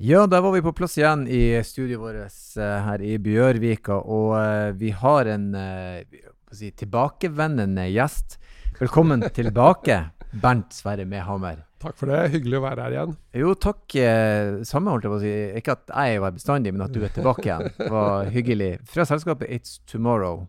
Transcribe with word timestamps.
Ja, 0.00 0.26
da 0.26 0.40
var 0.40 0.52
vi 0.52 0.62
på 0.62 0.70
plass 0.72 0.92
igjen 0.98 1.24
i 1.26 1.58
studioet 1.66 1.98
vårt 1.98 2.58
eh, 2.62 2.74
her 2.86 3.02
i 3.02 3.16
Bjørvika. 3.18 3.96
Og 3.98 4.36
eh, 4.38 4.68
vi 4.78 4.92
har 4.94 5.26
en 5.26 5.48
eh, 5.58 6.20
si, 6.54 6.70
tilbakevendende 6.70 7.88
gjest. 7.90 8.36
Velkommen 8.78 9.24
tilbake, 9.34 9.96
Bernt 10.30 10.76
Sverre 10.76 11.02
Mehammer. 11.02 11.64
Takk 11.82 11.98
for 11.98 12.12
det. 12.12 12.28
Hyggelig 12.36 12.60
å 12.60 12.62
være 12.68 12.84
her 12.84 12.94
igjen. 12.94 13.16
Jo, 13.42 13.56
takk. 13.58 13.98
Samme, 14.70 14.94
holdt 14.94 15.08
jeg 15.08 15.14
på 15.16 15.18
å 15.18 15.24
si. 15.24 15.34
Ikke 15.58 15.74
at 15.74 15.90
jeg 15.90 16.22
var 16.22 16.38
bestandig, 16.38 16.76
men 16.76 16.86
at 16.86 16.94
du 16.94 17.02
er 17.02 17.16
tilbake 17.18 17.48
igjen. 17.48 17.66
Det 17.74 17.90
var 17.96 18.30
hyggelig. 18.38 18.70
Fra 18.94 19.06
selskapet 19.10 19.50
It's 19.50 19.80
Tomorrow. 19.90 20.44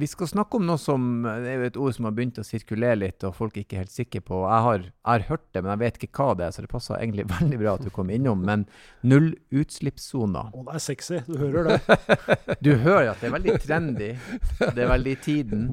Vi 0.00 0.06
skal 0.08 0.28
snakke 0.30 0.56
om 0.56 0.64
noe 0.64 0.80
som 0.80 1.02
Det 1.26 1.50
er 1.50 1.58
jo 1.58 1.66
et 1.68 1.76
ord 1.76 1.92
som 1.96 2.06
har 2.08 2.14
begynt 2.16 2.38
å 2.40 2.44
sirkulere 2.46 2.96
litt, 2.96 3.24
og 3.28 3.34
folk 3.36 3.58
er 3.58 3.66
ikke 3.66 3.80
helt 3.82 3.92
sikre 3.92 4.22
på. 4.24 4.38
Jeg 4.48 4.64
har, 4.66 4.84
jeg 4.86 5.10
har 5.10 5.26
hørt 5.28 5.44
det, 5.52 5.60
men 5.60 5.72
jeg 5.74 5.80
vet 5.82 5.98
ikke 6.00 6.24
hva 6.24 6.36
det 6.38 6.46
er, 6.46 6.54
så 6.56 6.64
det 6.64 6.70
passer 6.72 6.96
egentlig 6.96 7.26
veldig 7.36 7.58
bra 7.60 7.74
at 7.76 7.84
du 7.84 7.90
kom 7.92 8.12
innom. 8.14 8.44
Men 8.48 8.64
nullutslippssoner. 9.04 10.54
Å, 10.56 10.64
det 10.70 10.78
er 10.78 10.84
sexy. 10.86 11.20
Du 11.28 11.36
hører 11.42 11.72
det. 11.72 11.98
Du 12.64 12.72
hører 12.76 13.12
at 13.12 13.20
det 13.20 13.28
er 13.28 13.34
veldig 13.34 13.58
trendy. 13.62 14.10
Det 14.60 14.84
er 14.84 14.88
veldig 14.90 15.12
i 15.16 15.20
tiden. 15.24 15.68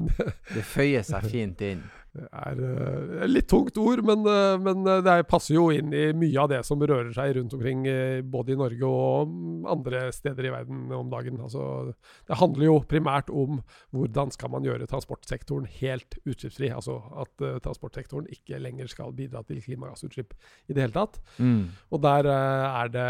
Det 0.52 0.64
føyer 0.64 1.04
seg 1.08 1.26
fint 1.32 1.64
inn. 1.64 1.82
Er 2.26 2.58
uh, 2.58 3.24
litt 3.28 3.48
tungt 3.50 3.78
ord, 3.80 4.02
men, 4.06 4.24
uh, 4.26 4.56
men 4.60 4.82
uh, 4.86 4.98
det 5.04 5.16
passer 5.30 5.56
jo 5.56 5.68
inn 5.74 5.92
i 5.94 6.08
mye 6.16 6.42
av 6.42 6.50
det 6.52 6.60
som 6.66 6.82
rører 6.82 7.10
seg 7.16 7.36
rundt 7.36 7.54
omkring, 7.56 7.86
både 8.28 8.54
i 8.54 8.58
Norge 8.58 8.88
og 8.88 9.32
andre 9.72 10.06
steder 10.14 10.48
i 10.48 10.52
verden 10.52 10.92
om 10.94 11.10
dagen. 11.12 11.40
Altså, 11.44 11.94
det 12.28 12.38
handler 12.40 12.68
jo 12.68 12.76
primært 12.88 13.32
om 13.32 13.62
hvordan 13.94 14.32
skal 14.34 14.52
man 14.52 14.66
gjøre 14.66 14.88
transportsektoren 14.90 15.68
helt 15.78 16.18
utslippsfri. 16.24 16.70
Altså 16.74 16.98
at 17.22 17.46
transportsektoren 17.64 18.28
ikke 18.34 18.60
lenger 18.62 18.90
skal 18.90 19.14
bidra 19.16 19.42
til 19.46 19.62
klimagassutslipp 19.64 20.34
i 20.68 20.76
det 20.76 20.84
hele 20.84 20.96
tatt. 20.96 21.18
Mm. 21.38 21.68
Og 21.94 22.02
der 22.04 22.28
er 22.30 22.92
det 22.94 23.08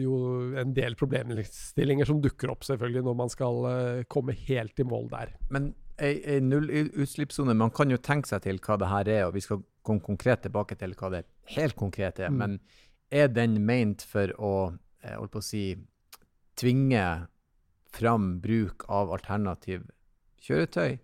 jo 0.00 0.16
en 0.60 0.74
del 0.76 0.96
problemstillinger 1.00 2.08
som 2.08 2.22
dukker 2.22 2.52
opp 2.52 2.66
selvfølgelig 2.66 3.06
når 3.06 3.20
man 3.24 3.32
skal 3.32 3.70
komme 4.10 4.36
helt 4.48 4.82
i 4.82 4.88
mål 4.88 5.10
der. 5.12 5.34
Men 5.52 5.72
ei, 6.00 6.40
nullutslippssone 6.44 7.54
Man 7.56 7.72
kan 7.74 7.90
jo 7.92 7.98
tenke 8.00 8.30
seg 8.30 8.44
til 8.46 8.60
hva 8.64 8.78
det 8.80 8.90
her 8.90 9.10
er, 9.12 9.24
og 9.28 9.34
vi 9.36 9.44
skal 9.44 9.62
komme 9.86 10.04
konkret 10.04 10.42
tilbake 10.44 10.76
til 10.80 10.94
hva 10.98 11.12
det 11.14 11.24
helt 11.56 11.76
konkret 11.78 12.20
er. 12.20 12.32
Mm. 12.32 12.40
Men 12.40 12.58
er 13.10 13.30
den 13.32 13.58
ment 13.66 14.04
for 14.06 14.32
å, 14.38 14.54
eh, 15.02 15.16
holdt 15.16 15.34
på 15.34 15.42
å 15.42 15.44
si, 15.44 15.64
tvinge 16.60 17.04
fram 17.90 18.38
bruk 18.40 18.84
av 18.88 19.12
alternativ 19.12 19.88
kjøretøy? 20.44 20.98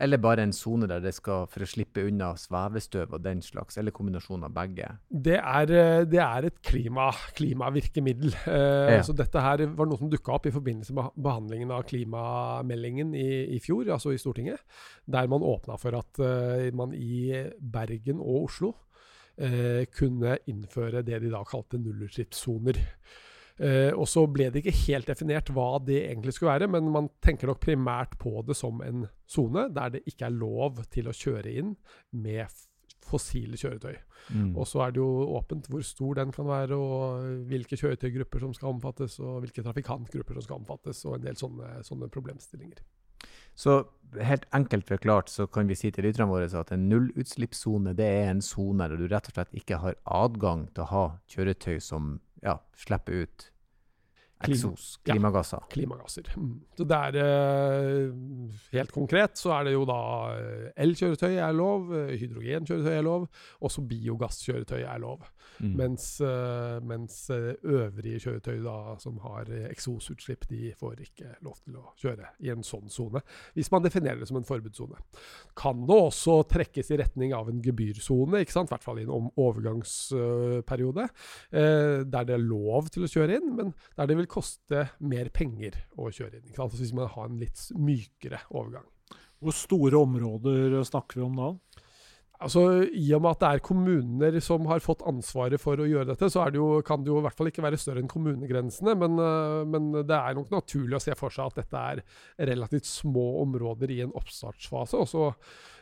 Eller 0.00 0.20
bare 0.22 0.44
en 0.46 0.54
sone 0.56 0.88
der 0.88 1.02
det 1.04 1.12
skal 1.12 1.44
for 1.52 1.64
å 1.64 1.68
slippe 1.68 2.06
unna 2.08 2.30
svevestøv 2.40 3.12
og 3.16 3.22
den 3.24 3.42
slags, 3.44 3.76
eller 3.80 3.92
kombinasjon 3.92 4.46
av 4.46 4.54
begge? 4.56 4.88
Det 5.10 5.36
er, 5.36 5.72
eh, 5.76 6.04
det 6.08 6.22
er 6.24 6.48
et 6.48 6.60
klima, 6.64 7.10
klimavirkemiddel. 7.36 8.32
Eh, 8.50 8.96
ja. 8.96 9.02
Så 9.04 9.14
dette 9.16 9.42
her 9.44 9.66
var 9.76 9.88
noe 9.90 10.00
som 10.00 10.10
dukka 10.10 10.32
opp 10.38 10.48
i 10.48 10.54
forbindelse 10.54 10.96
med 10.96 11.12
behandlingen 11.20 11.74
av 11.76 11.84
klimameldingen 11.90 13.14
i, 13.14 13.56
i 13.56 13.60
fjor, 13.60 13.90
altså 13.92 14.14
i 14.14 14.20
Stortinget. 14.20 14.62
Der 15.04 15.28
man 15.28 15.44
åpna 15.44 15.76
for 15.80 15.96
at 15.98 16.20
uh, 16.22 16.70
man 16.76 16.94
i 16.96 17.32
Bergen 17.60 18.20
og 18.20 18.46
Oslo 18.46 18.72
uh, 18.72 19.84
kunne 19.96 20.38
innføre 20.50 21.04
det 21.06 21.20
de 21.22 21.32
da 21.32 21.42
kalte 21.48 21.80
nullutslippssoner. 21.80 22.80
Uh, 23.60 23.92
og 23.92 24.06
så 24.08 24.24
ble 24.24 24.46
det 24.48 24.62
ikke 24.62 24.76
helt 24.86 25.10
definert 25.10 25.50
hva 25.52 25.74
det 25.84 25.98
egentlig 26.06 26.32
skulle 26.36 26.54
være, 26.54 26.70
men 26.72 26.88
man 26.94 27.10
tenker 27.20 27.50
nok 27.50 27.60
primært 27.60 28.16
på 28.20 28.40
det 28.48 28.56
som 28.56 28.80
en 28.84 29.04
sone 29.28 29.66
der 29.76 29.96
det 29.96 30.06
ikke 30.08 30.30
er 30.30 30.38
lov 30.38 30.80
til 30.88 31.10
å 31.10 31.16
kjøre 31.16 31.52
inn 31.60 31.74
med 32.16 32.48
fossile 33.10 33.58
kjøretøy. 33.60 33.98
Mm. 34.36 34.54
Og 34.54 34.68
så 34.68 34.84
er 34.84 34.94
det 34.94 35.02
jo 35.02 35.10
åpent 35.36 35.68
hvor 35.70 35.84
stor 35.86 36.20
den 36.20 36.32
kan 36.34 36.48
være, 36.48 36.76
og 36.76 37.44
hvilke 37.50 37.78
kjøretøygrupper 37.80 38.46
som 38.46 38.54
skal 38.56 38.74
omfattes, 38.74 39.18
og 39.20 39.42
hvilke 39.44 39.64
trafikantgrupper 39.66 40.38
som 40.38 40.46
skal 40.46 40.62
omfattes, 40.62 41.04
og 41.08 41.18
en 41.18 41.28
del 41.28 41.38
sånne, 41.40 41.74
sånne 41.86 42.10
problemstillinger. 42.12 42.82
Så 43.60 43.82
helt 44.24 44.46
enkelt 44.56 44.88
forklart 44.88 45.28
så 45.28 45.44
kan 45.50 45.68
vi 45.68 45.76
si 45.76 45.90
til 45.92 46.06
lytterne 46.06 46.30
våre 46.30 46.46
at 46.48 46.70
en 46.72 46.86
nullutslippssone 46.88 47.92
det 47.98 48.06
er 48.06 48.30
en 48.30 48.40
sone 48.44 48.86
der 48.88 48.96
du 48.96 49.10
rett 49.10 49.28
og 49.28 49.36
slett 49.36 49.58
ikke 49.58 49.80
har 49.82 49.98
adgang 50.08 50.64
til 50.72 50.86
å 50.86 50.90
ha 50.92 51.02
kjøretøy 51.28 51.76
som 51.84 52.14
ja, 52.42 52.58
slipper 52.76 53.12
ut 53.12 53.52
Eksos. 54.40 55.00
Klimagasser. 55.04 55.58
Ja, 55.60 55.66
klimagasser. 55.70 56.32
Mm. 56.36 56.60
Så 56.76 56.84
det 56.88 56.96
er 56.96 57.16
uh, 57.20 58.14
Helt 58.72 58.92
konkret 58.94 59.36
så 59.36 59.52
er 59.58 59.66
det 59.68 59.74
jo 59.74 59.82
da 59.88 60.00
uh, 60.32 60.70
elkjøretøy 60.80 61.34
er 61.34 61.52
lov, 61.56 61.90
uh, 61.92 62.14
hydrogenkjøretøy 62.16 62.94
er 62.94 63.04
lov, 63.04 63.26
også 63.60 63.84
biogasskjøretøy 63.90 64.80
er 64.80 65.02
lov. 65.02 65.28
Mm. 65.60 65.74
Mens, 65.76 66.04
mens 66.88 67.16
øvrige 67.28 68.20
kjøretøy 68.22 68.62
da 68.64 68.94
som 69.02 69.18
har 69.20 69.50
eksosutslipp, 69.68 70.46
de 70.48 70.70
får 70.78 71.02
ikke 71.04 71.34
lov 71.44 71.58
til 71.60 71.76
å 71.76 71.82
kjøre 72.00 72.30
i 72.40 72.48
en 72.54 72.64
sånn 72.64 72.88
sone. 72.88 73.20
Hvis 73.52 73.68
man 73.72 73.84
definerer 73.84 74.22
det 74.22 74.28
som 74.30 74.38
en 74.40 74.46
forbudssone. 74.48 74.96
Kan 75.58 75.82
det 75.90 75.98
også 76.06 76.38
trekkes 76.48 76.94
i 76.94 77.00
retning 77.02 77.34
av 77.36 77.50
en 77.52 77.60
gebyrsone, 77.60 78.40
i 78.40 78.48
hvert 78.48 78.86
fall 78.86 79.02
i 79.02 79.04
en 79.04 79.28
overgangsperiode, 79.36 81.08
der 81.52 82.30
det 82.30 82.38
er 82.38 82.46
lov 82.46 82.88
til 82.94 83.04
å 83.04 83.12
kjøre 83.12 83.36
inn, 83.36 83.52
men 83.58 83.74
der 83.98 84.08
det 84.08 84.16
vil 84.16 84.29
koste 84.30 84.86
mer 85.02 85.30
penger 85.34 85.76
å 85.98 86.08
kjøre 86.14 86.40
inn. 86.40 86.54
Altså 86.56 86.80
hvis 86.80 86.94
man 86.96 87.10
har 87.10 87.28
en 87.28 87.40
litt 87.42 87.66
mykere 87.76 88.42
overgang. 88.50 88.88
Hvor 89.40 89.56
store 89.56 90.00
områder 90.00 90.80
snakker 90.86 91.20
vi 91.20 91.26
om 91.26 91.38
da? 91.38 91.52
Altså, 92.40 92.62
I 92.96 93.10
og 93.12 93.20
med 93.20 93.34
at 93.34 93.42
det 93.42 93.48
er 93.50 93.62
kommuner 93.64 94.36
som 94.40 94.64
har 94.70 94.80
fått 94.80 95.02
ansvaret 95.08 95.60
for 95.60 95.76
å 95.76 95.88
gjøre 95.88 96.08
dette, 96.08 96.30
så 96.32 96.46
det 96.48 96.56
jo, 96.56 96.68
kan 96.86 97.02
det 97.04 97.10
jo 97.12 97.18
i 97.20 97.24
hvert 97.26 97.36
fall 97.36 97.50
ikke 97.50 97.64
være 97.66 97.80
større 97.80 98.00
enn 98.00 98.08
kommunegrensene. 98.08 98.94
Men, 98.96 99.20
uh, 99.20 99.60
men, 99.68 99.90
det 100.08 100.16
er 100.16 100.38
nok 100.38 100.48
naturlig 100.54 100.96
å 100.96 101.02
se 101.04 101.16
for 101.20 101.34
seg 101.34 101.50
at 101.50 101.60
dette 101.60 101.82
er 101.92 102.00
relativt 102.48 102.88
små 102.88 103.26
områder 103.42 103.92
i 103.92 104.00
en 104.06 104.16
oppstartsfase. 104.16 105.02
Og 105.02 105.10
så 105.10 105.26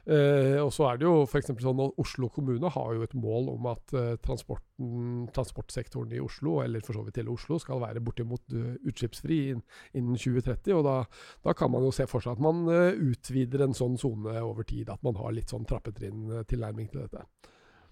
Eh, 0.09 0.57
og 0.63 0.71
så 0.73 0.87
er 0.89 0.97
det 0.97 1.05
jo 1.05 1.27
f.eks. 1.27 1.51
sånn 1.61 1.81
at 1.85 1.99
Oslo 2.01 2.31
kommune 2.33 2.71
har 2.73 2.93
jo 2.97 3.03
et 3.05 3.17
mål 3.19 3.51
om 3.53 3.67
at 3.69 3.93
eh, 3.93 4.15
transportsektoren 4.25 6.15
i 6.17 6.23
Oslo, 6.25 6.63
eller 6.63 6.81
for 6.85 6.97
så 6.97 7.03
vidt 7.05 7.21
hele 7.21 7.35
Oslo, 7.35 7.59
skal 7.61 7.83
være 7.83 8.01
bortimot 8.05 8.57
uh, 8.57 8.79
utslippsfri 8.89 9.39
innen, 9.51 9.61
innen 9.93 10.17
2030. 10.17 10.73
og 10.79 10.87
da, 10.87 10.97
da, 11.45 11.53
kan 11.59 11.75
man 11.75 11.85
jo 11.85 11.93
se 11.93 12.09
for 12.09 12.25
seg 12.25 12.39
at 12.39 12.47
man 12.47 12.65
uh, 12.71 12.97
utvider 12.97 13.67
en 13.67 13.77
sånn 13.77 14.01
sone 14.01 14.33
over 14.41 14.65
tid. 14.65 14.89
At 14.89 15.05
man 15.05 15.19
har 15.21 15.37
litt 15.37 15.53
sånn 15.53 15.69
trappetrinn-tilnærming 15.69 16.89
til 16.89 17.05
dette. 17.05 17.27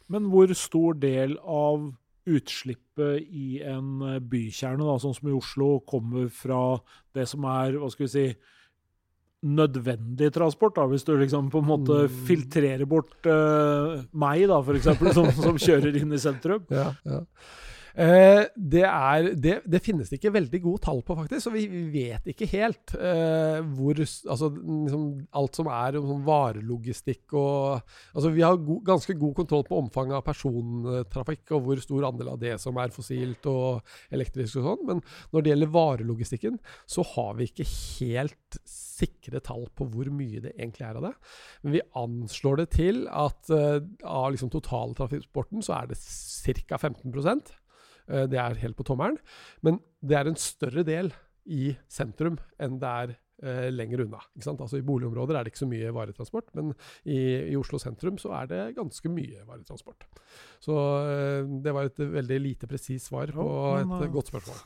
Men 0.09 0.33
hvor 0.33 0.49
stor 0.57 0.97
del 1.03 1.37
av 1.43 1.91
utslippet 2.27 3.29
i 3.29 3.61
en 3.61 4.01
bykjerne, 4.25 4.87
da, 4.89 4.97
sånn 5.03 5.15
som 5.19 5.29
i 5.29 5.37
Oslo, 5.37 5.75
kommer 5.85 6.31
fra 6.33 6.79
det 7.15 7.29
som 7.29 7.45
er 7.51 7.77
hva 7.77 7.93
skal 7.93 8.09
vi 8.09 8.15
si, 8.15 8.29
nødvendig 9.47 10.33
transport, 10.35 10.77
da, 10.79 10.87
hvis 10.91 11.07
du 11.07 11.15
liksom 11.17 11.51
på 11.53 11.63
en 11.63 11.69
måte 11.69 12.01
mm. 12.07 12.17
filtrerer 12.29 12.89
bort 12.89 13.29
uh, 13.29 14.03
meg, 14.19 14.47
da, 14.51 14.61
eksempel, 14.79 15.13
som, 15.17 15.31
som 15.37 15.61
kjører 15.61 16.01
inn 16.01 16.15
i 16.15 16.21
sentrum. 16.23 16.67
Ja, 16.73 16.91
ja. 17.07 17.23
Eh, 17.97 18.43
det, 18.57 18.83
er, 18.85 19.31
det, 19.41 19.55
det, 19.65 19.81
finnes 19.81 20.11
det 20.11 20.19
ikke 20.19 20.35
veldig 20.35 20.59
gode 20.67 20.83
tall 20.85 20.99
på, 21.07 21.15
faktisk. 21.17 21.47
Så 21.47 21.53
vi, 21.55 21.65
vet 21.95 22.29
ikke 22.29 22.49
helt 22.51 22.93
eh, 22.99 23.63
hvor 23.73 23.97
altså, 24.03 24.51
liksom, 24.53 25.07
Alt 25.41 25.57
som 25.57 25.71
er 25.73 25.97
om 25.97 26.11
sånn 26.11 26.27
varelogistikk 26.27 27.33
og 27.41 27.81
altså, 28.13 28.35
Vi 28.35 28.45
har 28.45 28.61
go 28.61 28.79
ganske 28.85 29.17
god 29.17 29.35
kontroll 29.41 29.65
på 29.69 29.81
omfanget 29.81 30.19
av 30.19 30.27
persontrafikk 30.27 31.57
og 31.57 31.65
hvor 31.65 31.81
stor 31.81 32.09
andel 32.11 32.35
av 32.35 32.41
det 32.43 32.55
som 32.61 32.77
er 32.83 32.93
fossilt 32.93 33.49
og 33.49 33.81
elektrisk 34.13 34.61
og 34.61 34.71
sånn. 34.71 34.87
Men 34.93 35.03
når 35.33 35.43
det 35.43 35.55
gjelder 35.55 35.75
varelogistikken, 35.81 36.61
så 36.85 37.05
har 37.17 37.37
vi 37.41 37.49
ikke 37.49 37.71
helt 37.71 38.61
sikre 38.69 39.41
tall 39.45 39.67
på 39.77 39.89
hvor 39.93 40.09
mye 40.13 40.45
det 40.45 40.55
egentlig 40.59 40.85
er 40.85 41.01
av 41.01 41.09
det. 41.09 41.17
Men 41.65 41.79
vi 41.79 41.87
anslår 41.97 42.61
det 42.61 42.71
til 42.77 43.07
at 43.09 43.53
eh, 43.53 43.79
av 44.05 44.33
liksom 44.35 44.53
totaltransporten 44.53 45.65
så 45.65 45.81
er 45.81 45.95
det 45.95 46.01
ca. 46.67 46.77
15 46.77 47.13
Eh, 47.13 47.63
det 48.07 48.39
er 48.39 48.59
helt 48.63 48.77
på 48.79 48.87
tommelen. 48.87 49.17
Men 49.67 49.81
det 50.01 50.19
er 50.19 50.31
en 50.31 50.39
større 50.39 50.85
del 50.87 51.11
i 51.47 51.71
sentrum 51.91 52.37
enn 52.63 52.79
det 52.83 52.91
er 52.91 53.13
eh, 53.47 53.69
lenger 53.73 54.05
unna. 54.07 54.21
Altså 54.39 54.79
I 54.79 54.85
boligområder 54.87 55.39
er 55.39 55.47
det 55.47 55.53
ikke 55.53 55.63
så 55.63 55.71
mye 55.71 55.93
varetransport, 55.95 56.51
men 56.59 56.73
i, 57.05 57.19
i, 57.53 57.57
Oslo 57.59 57.81
sentrum 57.83 58.19
så 58.23 58.33
er 58.41 58.51
det 58.51 58.63
ganske 58.79 59.13
mye 59.13 59.45
varetransport. 59.47 60.07
Så 60.63 60.77
eh, 61.03 61.43
det 61.65 61.75
var 61.77 61.91
et 61.91 62.01
veldig 62.17 62.41
lite 62.43 62.71
presist 62.71 63.11
svar 63.11 63.33
på 63.35 63.49
men, 63.83 63.99
et 64.03 64.15
godt 64.15 64.33
spørsmål. 64.33 64.65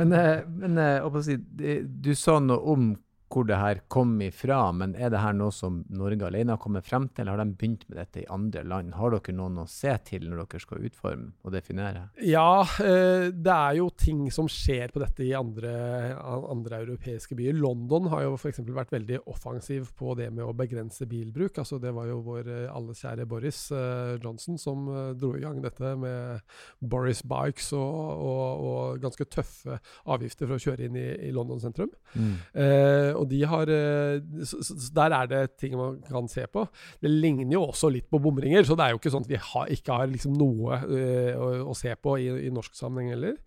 Men, 0.00 0.16
men 0.64 1.22
si, 1.24 1.38
du 1.38 2.12
sa 2.18 2.38
noe 2.42 2.74
om 2.74 2.90
hvor 3.30 3.46
det 3.46 3.58
her 3.58 3.80
kom 3.92 4.16
ifra, 4.24 4.58
men 4.74 4.96
er 4.98 5.12
det 5.12 5.20
her 5.22 5.34
noe 5.36 5.54
som 5.54 5.80
Norge 5.94 6.26
alene 6.26 6.56
har 6.56 6.60
kommet 6.62 6.86
frem 6.86 7.06
til, 7.08 7.24
eller 7.24 7.38
har 7.38 7.46
de 7.46 7.56
begynt 7.58 7.86
med 7.88 8.00
dette 8.00 8.22
i 8.24 8.28
andre 8.32 8.64
land? 8.66 8.94
Har 8.98 9.14
dere 9.14 9.34
noen 9.36 9.60
å 9.62 9.66
se 9.70 9.92
til 10.08 10.26
når 10.26 10.42
dere 10.42 10.62
skal 10.64 10.86
utforme 10.88 11.30
og 11.46 11.54
definere? 11.54 12.08
Ja, 12.26 12.62
eh, 12.82 13.28
det 13.30 13.54
er 13.54 13.78
jo 13.78 13.88
ting 13.94 14.24
som 14.34 14.50
skjer 14.50 14.90
på 14.94 15.02
dette 15.02 15.24
i 15.26 15.32
andre, 15.38 15.72
andre 16.20 16.82
europeiske 16.84 17.38
byer. 17.38 17.58
London 17.60 18.10
har 18.10 18.26
jo 18.26 18.34
f.eks. 18.34 18.62
vært 18.66 18.96
veldig 18.96 19.22
offensiv 19.30 19.92
på 19.98 20.16
det 20.18 20.30
med 20.34 20.44
å 20.46 20.56
begrense 20.56 21.06
bilbruk. 21.10 21.62
Altså, 21.62 21.78
det 21.82 21.94
var 21.96 22.10
jo 22.10 22.20
vår 22.26 22.50
eh, 22.50 22.66
alles 22.74 23.04
kjære 23.04 23.28
Boris 23.30 23.62
eh, 23.76 24.16
Johnson 24.18 24.58
som 24.60 24.90
dro 25.20 25.32
i 25.36 25.44
gang 25.44 25.62
dette 25.62 25.94
med 26.00 26.42
Boris 26.82 27.22
Bikes 27.26 27.70
og, 27.78 27.94
og, 28.26 28.66
og 28.66 29.02
ganske 29.02 29.26
tøffe 29.30 29.78
avgifter 30.10 30.48
for 30.48 30.58
å 30.58 30.62
kjøre 30.62 30.88
inn 30.88 30.98
i, 30.98 31.08
i 31.28 31.32
London 31.34 31.60
sentrum. 31.62 31.92
Mm. 32.14 32.34
Eh, 32.54 33.19
og 33.20 33.28
de 33.30 33.42
har 33.48 33.70
eh, 33.70 34.44
så, 34.48 34.76
Der 34.96 35.16
er 35.16 35.28
det 35.30 35.42
ting 35.60 35.76
man 35.78 36.00
kan 36.06 36.28
se 36.30 36.46
på. 36.50 36.64
Det 37.02 37.10
ligner 37.12 37.58
jo 37.58 37.66
også 37.68 37.92
litt 37.92 38.08
på 38.10 38.20
bomringer, 38.22 38.64
så 38.64 38.76
det 38.78 38.86
er 38.86 38.94
jo 38.94 39.02
ikke 39.02 39.12
sånn 39.12 39.26
at 39.28 39.34
vi 39.34 39.42
har, 39.50 39.68
ikke 39.76 40.00
har 40.00 40.10
liksom 40.10 40.34
noe 40.40 40.80
å, 40.80 41.52
å, 41.70 41.76
se 41.76 41.92
på 42.00 42.16
i, 42.20 42.30
i 42.48 42.54
norsk 42.54 42.76
sammenheng 42.78 43.14
heller. 43.14 43.38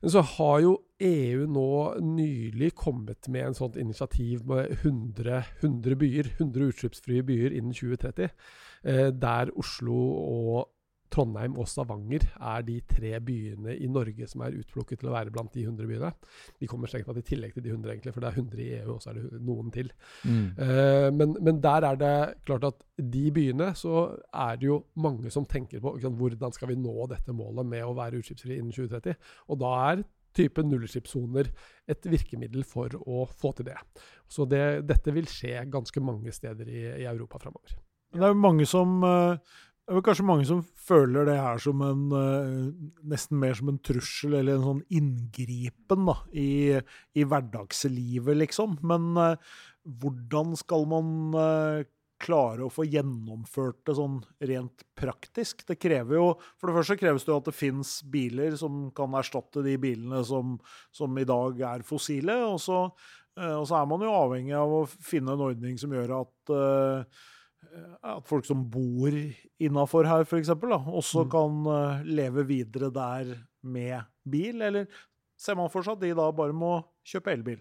Men 0.00 0.12
så 0.14 0.22
har 0.24 0.60
jo 0.64 0.76
EU 1.04 1.44
nå 1.48 1.70
nylig 2.00 2.72
kommet 2.78 3.28
med 3.32 3.50
en 3.50 3.56
sånt 3.56 3.76
initiativ 3.80 4.46
med 4.48 4.72
100, 4.80 5.42
100 5.60 5.98
byer, 6.00 6.30
100 6.38 6.70
utslippsfrie 6.72 7.24
byer 7.28 7.56
innen 7.56 7.76
2030, 7.76 8.30
eh, 8.88 9.08
der 9.12 9.52
Oslo 9.60 9.98
og 10.24 10.70
Trondheim 11.10 11.56
og 11.58 11.66
Stavanger 11.68 12.24
er 12.36 12.64
de 12.66 12.76
tre 12.88 13.12
byene 13.24 13.74
i 13.74 13.88
Norge 13.90 14.28
som 14.30 14.44
er 14.46 14.56
utplukket 14.60 15.00
til 15.00 15.10
å 15.10 15.14
være 15.14 15.32
blant 15.34 15.52
de 15.56 15.64
100 15.66 15.88
byene. 15.90 16.12
De 16.60 16.68
kommer 16.70 16.90
strengt 16.90 17.08
tatt 17.10 17.18
i 17.18 17.24
tillegg 17.26 17.56
til 17.56 17.66
de 17.66 17.72
100, 17.72 17.90
egentlig, 17.90 18.14
for 18.14 18.22
det 18.22 18.30
er 18.30 18.38
100 18.38 18.62
i 18.62 18.68
EU, 18.78 18.94
og 18.94 19.02
så 19.02 19.10
er 19.12 19.18
det 19.18 19.42
noen 19.46 19.72
til. 19.74 19.90
Mm. 20.22 20.46
Uh, 20.60 21.08
men, 21.16 21.34
men, 21.40 21.58
der 21.64 21.88
er 21.90 21.98
det 22.00 22.14
klart 22.46 22.68
at 22.70 22.86
de 23.00 23.24
byene 23.34 23.72
så 23.78 24.06
er 24.30 24.60
det 24.60 24.70
jo 24.70 24.78
mange 25.02 25.32
som 25.34 25.48
tenker 25.50 25.82
på 25.82 25.96
sant, 26.00 26.18
hvordan 26.20 26.54
skal 26.56 26.70
vi 26.70 26.78
nå 26.78 27.10
dette 27.10 27.34
målet 27.36 27.68
med 27.68 27.84
å 27.86 27.96
være 27.98 28.22
utslippsfri 28.22 28.60
innen 28.60 28.74
2030. 28.74 29.18
Og 29.50 29.60
da 29.60 29.74
er 29.90 30.06
type 30.36 30.62
nullutslippssoner 30.62 31.48
et 31.90 32.06
virkemiddel 32.06 32.62
for 32.62 32.94
å 33.02 33.24
få 33.26 33.50
til 33.58 33.66
det. 33.72 33.78
Så 34.30 34.46
det, 34.46 34.86
dette 34.86 35.10
vil 35.16 35.26
skje 35.26 35.64
ganske 35.72 36.02
mange 36.06 36.30
steder 36.32 36.70
i, 36.70 36.84
i 37.02 37.08
Europa 37.10 37.42
framover. 37.42 37.74
Det 38.10 38.22
er 38.26 38.32
jo 38.32 38.42
mange 38.42 38.66
som 38.66 39.02
uh 39.06 39.34
det 39.90 39.98
er 39.98 40.04
kanskje 40.06 40.26
mange 40.26 40.46
som 40.46 40.60
føler 40.86 41.26
det 41.26 41.34
her 41.34 41.58
som 41.58 41.80
en 41.82 42.02
uh, 42.14 42.90
Nesten 43.10 43.40
mer 43.42 43.56
som 43.58 43.72
en 43.72 43.80
trussel 43.82 44.36
eller 44.38 44.54
en 44.54 44.66
sånn 44.66 44.82
inngripen 44.94 46.04
da, 46.06 46.14
i, 46.30 46.76
i 47.18 47.24
hverdagslivet, 47.26 48.38
liksom. 48.38 48.76
Men 48.86 49.08
uh, 49.18 49.56
hvordan 50.00 50.54
skal 50.60 50.86
man 50.90 51.08
uh, 51.34 51.82
klare 52.22 52.66
å 52.66 52.70
få 52.70 52.84
gjennomført 52.86 53.80
det 53.88 53.96
sånn 53.98 54.20
rent 54.52 54.84
praktisk? 54.94 55.66
Det 55.66 55.80
krever 55.80 56.20
jo 56.20 56.28
For 56.60 56.70
det 56.70 56.76
første 56.78 56.98
kreves 57.00 57.26
det 57.26 57.34
jo 57.34 57.40
at 57.42 57.50
det 57.50 57.56
fins 57.56 57.96
biler 58.14 58.54
som 58.60 58.86
kan 58.94 59.18
erstatte 59.18 59.64
de 59.66 59.74
bilene 59.80 60.22
som, 60.28 60.54
som 60.94 61.18
i 61.18 61.26
dag 61.26 61.58
er 61.72 61.86
fossile. 61.88 62.38
Og 62.46 62.62
så, 62.62 62.84
og 63.40 63.66
så, 63.66 63.80
er 63.80 63.90
man 63.90 64.06
jo 64.06 64.14
avhengig 64.14 64.54
av 64.54 64.78
å 64.82 64.86
finne 64.86 65.34
en 65.34 65.46
ordning 65.50 65.80
som 65.80 65.98
gjør 65.98 66.20
at 66.20 66.56
Eh, 66.60 67.22
at 68.02 68.26
folk 68.26 68.46
som 68.48 68.64
bor 68.72 69.14
innafor 69.60 70.08
her, 70.08 70.24
f.eks., 70.26 70.50
også 70.50 71.24
mm. 71.24 71.30
kan 71.32 71.58
uh, 71.68 72.04
leve 72.06 72.46
videre 72.48 72.90
der 72.94 73.34
med 73.62 74.06
bil? 74.28 74.62
Eller 74.62 74.88
ser 75.40 75.58
man 75.58 75.70
for 75.72 75.86
seg 75.86 75.98
at 75.98 76.04
de 76.04 76.14
da 76.16 76.30
bare 76.34 76.56
må 76.56 76.78
kjøpe 77.06 77.34
elbil? 77.34 77.60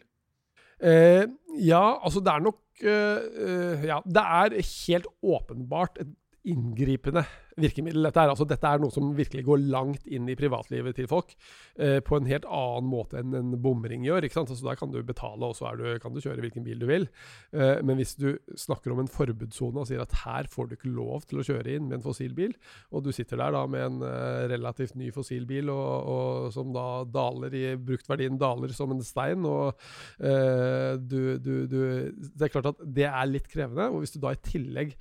Eh, 0.80 1.26
ja, 1.60 1.84
altså 2.00 2.22
det 2.24 2.32
er 2.32 2.44
nok 2.46 2.60
eh, 2.88 3.82
Ja, 3.84 3.98
det 4.08 4.22
er 4.24 4.54
helt 4.64 5.10
åpenbart 5.20 6.00
et 6.00 6.14
inngripende 6.48 7.26
virkemiddel. 7.64 8.08
Dette 8.08 8.24
er, 8.24 8.34
altså, 8.34 8.48
dette 8.50 8.70
er 8.70 8.82
noe 8.82 8.94
som 8.94 9.12
virkelig 9.18 9.46
går 9.48 9.64
langt 9.72 10.08
inn 10.08 10.30
i 10.30 10.38
privatlivet 10.40 10.98
til 10.98 11.10
folk. 11.12 11.36
Eh, 11.80 12.00
på 12.06 12.18
en 12.18 12.30
helt 12.30 12.48
annen 12.48 12.90
måte 12.90 13.20
enn 13.22 13.36
en 13.38 13.54
bomring 13.62 14.06
gjør. 14.08 14.26
ikke 14.26 14.40
sant? 14.40 14.54
Altså, 14.54 14.68
der 14.70 14.80
kan 14.80 14.94
du 14.94 15.02
betale, 15.06 15.50
og 15.50 15.58
så 15.58 15.74
du, 15.80 15.86
kan 16.02 16.16
du 16.16 16.22
kjøre 16.24 16.44
hvilken 16.44 16.66
bil 16.66 16.82
du 16.82 16.88
vil. 16.90 17.08
Eh, 17.54 17.80
men 17.86 18.00
hvis 18.00 18.16
du 18.20 18.32
snakker 18.60 18.94
om 18.94 19.04
en 19.04 19.12
forbudssone 19.12 19.84
og 19.84 19.90
sier 19.90 20.04
at 20.04 20.16
her 20.24 20.50
får 20.52 20.70
du 20.70 20.78
ikke 20.78 20.94
lov 20.94 21.28
til 21.30 21.42
å 21.42 21.46
kjøre 21.46 21.76
inn 21.76 21.90
med 21.90 22.00
en 22.00 22.06
fossilbil, 22.06 22.56
og 22.94 23.06
du 23.06 23.12
sitter 23.16 23.40
der 23.42 23.56
da 23.56 23.66
med 23.70 23.86
en 23.86 24.04
eh, 24.08 24.48
relativt 24.52 24.98
ny 25.00 25.12
fossilbil 25.16 25.72
og, 25.74 25.90
og, 26.14 26.50
som 26.56 26.74
da 26.76 26.88
daler 27.10 27.56
i 27.56 27.66
bruktverdien 27.76 28.40
daler 28.40 28.74
som 28.76 28.94
en 28.94 29.04
stein, 29.06 29.46
og 29.48 29.76
uh, 30.24 30.94
du, 31.00 31.38
du, 31.42 31.54
du, 31.70 31.80
Det 32.18 32.48
er 32.48 32.52
klart 32.54 32.72
at 32.72 32.82
det 32.84 33.06
er 33.08 33.30
litt 33.30 33.48
krevende. 33.52 33.90
Og 33.94 34.04
hvis 34.04 34.14
du 34.16 34.20
da 34.24 34.34
i 34.34 34.42
tillegg 34.44 34.96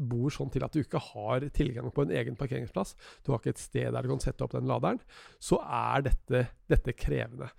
bor 0.00 0.32
sånn 0.32 0.50
til 0.52 0.64
at 0.64 0.74
du 0.74 0.80
ikke 0.82 1.02
har 1.12 1.44
tilgang 1.54 1.90
på 1.94 2.03
en 2.04 2.14
egen 2.14 2.38
parkeringsplass, 2.38 2.94
du 3.24 3.32
har 3.32 3.42
ikke 3.42 3.54
et 3.56 3.62
sted 3.62 3.90
der 3.90 4.04
du 4.04 4.12
kan 4.12 4.22
sette 4.22 4.46
opp 4.46 4.54
den 4.54 4.70
laderen, 4.70 5.00
så 5.42 5.60
er 5.64 6.06
dette, 6.10 6.46
dette 6.70 6.96
krevende. 6.96 7.50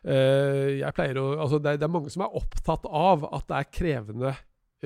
Uh, 0.00 0.80
å, 0.80 1.24
altså 1.36 1.58
det, 1.60 1.74
det, 1.76 1.84
er 1.84 1.92
mange 1.92 2.12
som 2.12 2.24
er 2.24 2.36
opptatt 2.38 2.86
av 2.88 3.26
at 3.28 3.50
det 3.50 3.58
er 3.58 3.72
krevende 3.76 4.30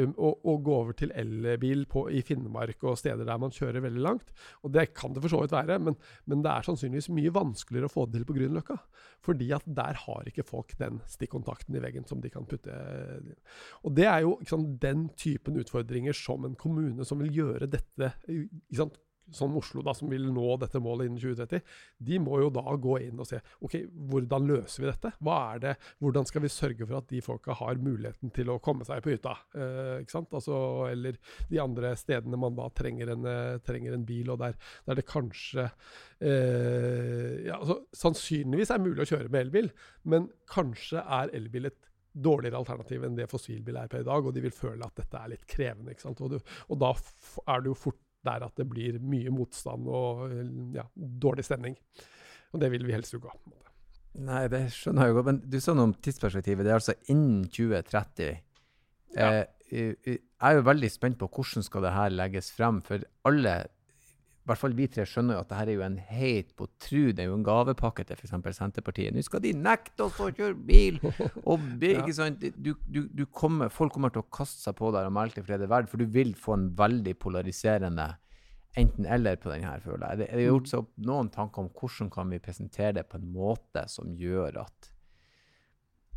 å, 0.02 0.30
å, 0.42 0.54
gå 0.64 0.74
over 0.74 0.96
til 0.98 1.12
elbil 1.14 1.84
i 2.10 2.22
Finnmark 2.26 2.82
og 2.82 2.98
steder 2.98 3.26
der 3.28 3.40
man 3.40 3.54
kjører 3.54 3.84
veldig 3.84 4.02
langt. 4.02 4.32
Og 4.66 4.72
det 4.74 4.88
kan 4.96 5.14
det 5.14 5.22
for 5.22 5.32
så 5.32 5.42
vidt 5.44 5.54
være, 5.54 5.78
men, 5.86 5.96
men 6.30 6.42
det 6.44 6.50
er 6.50 6.66
sannsynligvis 6.66 7.10
mye 7.14 7.34
vanskeligere 7.34 7.90
å 7.90 7.94
få 7.94 8.06
det 8.08 8.18
til 8.18 8.28
på 8.28 8.36
Grünerløkka. 8.38 8.78
Fordi 9.24 9.50
at 9.56 9.68
der 9.78 10.00
har 10.04 10.30
ikke 10.30 10.46
folk 10.46 10.74
den 10.80 11.00
stikkontakten 11.10 11.78
i 11.78 11.84
veggen 11.84 12.08
som 12.08 12.22
de 12.24 12.32
kan 12.32 12.46
putte 12.48 12.74
Og 13.84 13.94
det 13.96 14.08
er 14.10 14.24
jo 14.26 14.36
sant, 14.48 14.74
den 14.82 15.08
typen 15.20 15.58
utfordringer 15.62 16.16
som 16.16 16.44
en 16.48 16.58
kommune 16.58 17.06
som 17.06 17.22
vil 17.22 17.42
gjøre 17.42 17.70
dette 17.70 18.14
sant, 18.74 18.98
som 19.34 19.54
Oslo, 19.58 19.82
da, 19.84 19.94
som 19.96 20.10
vil 20.12 20.26
nå 20.32 20.56
dette 20.62 20.80
målet 20.82 21.08
innen 21.08 21.20
2030, 21.20 21.62
de 22.08 22.20
må 22.22 22.40
jo 22.42 22.50
da 22.54 22.64
gå 22.80 22.98
inn 23.04 23.20
og 23.20 23.28
se 23.28 23.40
ok, 23.64 23.76
hvordan 24.10 24.48
løser 24.50 24.84
vi 24.84 24.90
dette. 24.90 25.14
Hva 25.24 25.38
er 25.54 25.64
det, 25.64 25.74
Hvordan 26.02 26.26
skal 26.28 26.44
vi 26.44 26.52
sørge 26.52 26.86
for 26.86 26.98
at 26.98 27.08
de 27.10 27.20
folka 27.24 27.56
har 27.58 27.80
muligheten 27.82 28.32
til 28.34 28.50
å 28.52 28.58
komme 28.62 28.86
seg 28.86 29.02
på 29.04 29.14
hytta? 29.14 29.34
Eh, 29.56 30.02
ikke 30.04 30.16
sant? 30.16 30.34
Altså, 30.36 30.56
eller 30.90 31.18
de 31.50 31.60
andre 31.62 31.94
stedene 31.98 32.40
man 32.40 32.56
da 32.58 32.68
trenger 32.74 33.14
en, 33.14 33.28
eh, 33.30 33.62
trenger 33.64 33.96
en 33.96 34.06
bil, 34.08 34.30
og 34.34 34.40
der, 34.42 34.58
der 34.88 35.00
det 35.00 35.06
kanskje 35.08 35.68
eh, 36.20 37.44
ja, 37.48 37.58
altså, 37.58 37.80
Sannsynligvis 37.94 38.72
er 38.74 38.84
mulig 38.84 39.04
å 39.04 39.10
kjøre 39.14 39.30
med 39.32 39.46
elbil, 39.46 39.72
men 40.10 40.30
kanskje 40.50 41.02
er 41.02 41.32
elbil 41.36 41.70
et 41.70 41.90
dårligere 42.14 42.60
alternativ 42.60 43.04
enn 43.04 43.16
det 43.18 43.26
fossilbil 43.30 43.78
er 43.80 43.90
per 43.90 44.04
i 44.04 44.06
dag, 44.06 44.26
og 44.26 44.34
de 44.34 44.44
vil 44.44 44.54
føle 44.54 44.86
at 44.86 44.94
dette 45.00 45.18
er 45.18 45.32
litt 45.32 45.46
krevende. 45.50 45.96
Og, 46.12 46.36
du, 46.36 46.38
og 46.70 46.80
da 46.80 46.92
er 47.50 47.64
det 47.64 47.72
jo 47.72 47.78
fort 47.78 48.03
der 48.24 48.46
at 48.46 48.56
det 48.60 48.66
blir 48.70 48.98
mye 49.02 49.32
motstand 49.34 49.88
og 49.88 50.24
ja, 50.76 50.86
dårlig 50.94 51.44
stemning. 51.46 51.76
Og 52.54 52.62
det 52.62 52.70
vil 52.72 52.86
vi 52.86 52.94
helst 52.94 53.16
unngå. 53.16 53.32
Nei, 54.24 54.44
det 54.50 54.68
skjønner 54.70 55.08
jeg 55.08 55.12
jo 55.12 55.18
godt. 55.18 55.28
Men 55.32 55.40
du 55.50 55.56
sa 55.62 55.74
noe 55.74 55.90
om 55.90 55.94
tidsperspektivet. 56.06 56.62
Det 56.62 56.70
er 56.70 56.78
altså 56.78 56.94
innen 57.10 57.42
2030. 57.50 58.36
Ja. 59.16 59.30
Eh, 59.34 59.46
jeg 59.74 60.20
er 60.20 60.58
jo 60.58 60.66
veldig 60.68 60.90
spent 60.92 61.18
på 61.18 61.28
hvordan 61.34 61.66
skal 61.66 61.82
det 61.86 61.94
her 61.96 62.14
legges 62.14 62.52
frem. 62.54 62.78
For 62.86 63.02
alle 63.26 63.56
i 64.44 64.50
hvert 64.50 64.60
fall 64.60 64.74
vi 64.76 64.84
tre 64.92 65.06
skjønner 65.08 65.38
jo 65.38 65.40
at 65.40 65.48
dette 65.48 65.72
er 65.72 65.78
jo 65.78 65.82
en 65.86 65.94
heit 66.04 66.50
på 66.52 66.66
tru. 66.76 67.14
Det 67.16 67.22
er 67.22 67.30
jo 67.30 67.36
en 67.38 67.46
gavepakke 67.46 68.04
til 68.04 68.18
f.eks. 68.18 68.34
Senterpartiet. 68.58 69.14
Nå 69.16 69.22
skal 69.24 69.40
de 69.40 69.54
nekte 69.56 70.04
oss 70.04 70.18
å 70.20 70.28
kjøre 70.28 70.58
bil! 70.68 70.98
Og 71.48 71.64
ikke 71.88 72.12
sant? 72.12 72.44
Du, 72.60 72.74
du, 72.84 73.06
du 73.08 73.24
kommer, 73.32 73.72
folk 73.72 73.94
kommer 73.96 74.12
til 74.12 74.20
å 74.20 74.28
kaste 74.28 74.60
seg 74.66 74.76
på 74.76 74.92
der 74.92 75.08
og 75.08 75.16
melde 75.16 75.38
til 75.38 75.46
fred 75.48 75.64
verd, 75.64 75.88
for 75.88 76.02
du 76.02 76.04
vil 76.12 76.36
få 76.36 76.58
en 76.58 76.68
veldig 76.76 77.16
polariserende 77.24 78.10
enten-eller 78.76 79.40
på 79.40 79.48
denne, 79.48 79.72
føler 79.80 80.04
jeg. 80.10 80.20
Det 80.20 80.28
er 80.28 80.44
gjort 80.44 80.68
seg 80.68 80.84
opp 80.84 80.92
noen 81.08 81.32
tanker 81.32 81.64
om 81.64 81.72
hvordan 81.80 82.12
kan 82.12 82.36
vi 82.36 82.44
presentere 82.44 82.98
det 82.98 83.08
på 83.08 83.22
en 83.22 83.30
måte 83.32 83.88
som 83.88 84.12
gjør 84.18 84.60
at 84.66 84.90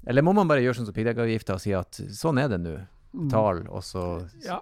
Eller 0.08 0.24
må 0.24 0.36
man 0.36 0.48
bare 0.52 0.62
gjøre 0.64 0.82
sånn 0.82 0.88
som 0.88 0.96
piggdekkavgifta 0.96 1.56
og 1.58 1.64
si 1.64 1.72
at 1.76 2.00
sånn 2.16 2.44
er 2.44 2.52
det 2.52 2.60
nå? 2.64 2.76
Mm. 3.16 3.30
Tall, 3.32 3.64
og 3.72 3.88
så 3.88 4.04
ja. 4.44 4.60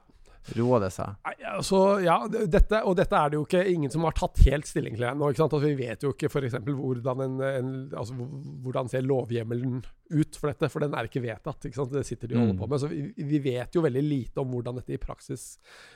Roa 0.54 0.80
det 0.84 0.92
seg? 0.94 1.16
Altså, 1.56 1.82
ja, 2.06 2.20
dette, 2.30 2.82
og 2.86 2.98
dette 3.00 3.18
er 3.18 3.32
det 3.32 3.40
jo 3.40 3.46
ikke 3.48 3.64
ingen 3.72 3.92
som 3.94 4.06
har 4.06 4.16
tatt 4.18 4.42
helt 4.46 4.70
stilling 4.70 4.98
til 4.98 5.08
ennå. 5.10 5.32
Altså, 5.34 5.62
vi 5.64 5.74
vet 5.80 6.06
jo 6.06 6.14
ikke 6.14 6.30
f.eks. 6.30 6.60
Hvordan, 6.66 7.24
en, 7.26 7.38
en, 7.50 7.72
altså, 7.98 8.18
hvordan 8.66 8.92
ser 8.92 9.06
lovhjemmelen 9.08 9.82
ut 10.14 10.38
for 10.38 10.52
dette, 10.52 10.70
for 10.70 10.86
den 10.86 10.94
er 10.94 11.08
ikke 11.08 11.24
vedtatt. 11.24 11.66
Ikke 11.66 11.88
det 11.90 12.04
sitter 12.06 12.30
de 12.30 12.38
og 12.38 12.44
holder 12.44 12.60
på 12.60 12.68
mm. 12.68 12.74
med. 12.74 12.82
Så 12.84 12.90
vi, 12.92 13.26
vi, 13.32 13.40
vet 13.46 13.78
jo 13.78 13.84
veldig 13.86 14.04
lite 14.06 14.44
om 14.44 14.52
hvordan 14.54 14.80
dette 14.80 14.94
i 14.94 15.02
praksis 15.02 15.46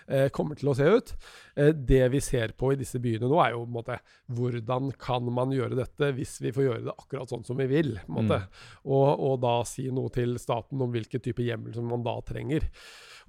eh, 0.07 0.27
kommer 0.33 0.57
til 0.59 0.71
å 0.71 0.75
se 0.77 0.87
ut. 0.89 1.13
Eh, 1.55 1.71
det 1.73 2.01
vi 2.13 2.21
ser 2.23 2.55
på 2.57 2.73
i 2.73 2.79
disse 2.79 3.01
byene 3.03 3.29
nå, 3.29 3.37
er 3.43 3.53
jo 3.53 3.65
måte, 3.69 3.99
hvordan 4.33 4.93
kan 5.01 5.29
man 5.33 5.53
gjøre 5.53 5.77
dette 5.77 6.11
hvis 6.17 6.39
vi 6.41 6.53
får 6.55 6.65
gjøre 6.65 6.87
det 6.87 6.95
akkurat 6.95 7.35
sånn 7.35 7.45
som 7.45 7.59
vi 7.61 7.69
vil. 7.69 7.95
Mm. 8.07 8.33
Og, 8.87 9.07
og, 9.13 9.35
da 9.43 9.59
si 9.67 9.89
noe 9.93 10.11
til 10.13 10.39
staten 10.41 10.81
om 10.81 10.91
hvilken 10.93 11.23
type 11.23 11.45
hjemmel 11.45 11.75
som 11.77 11.87
man 11.89 12.05
da 12.05 12.17
trenger. 12.25 12.65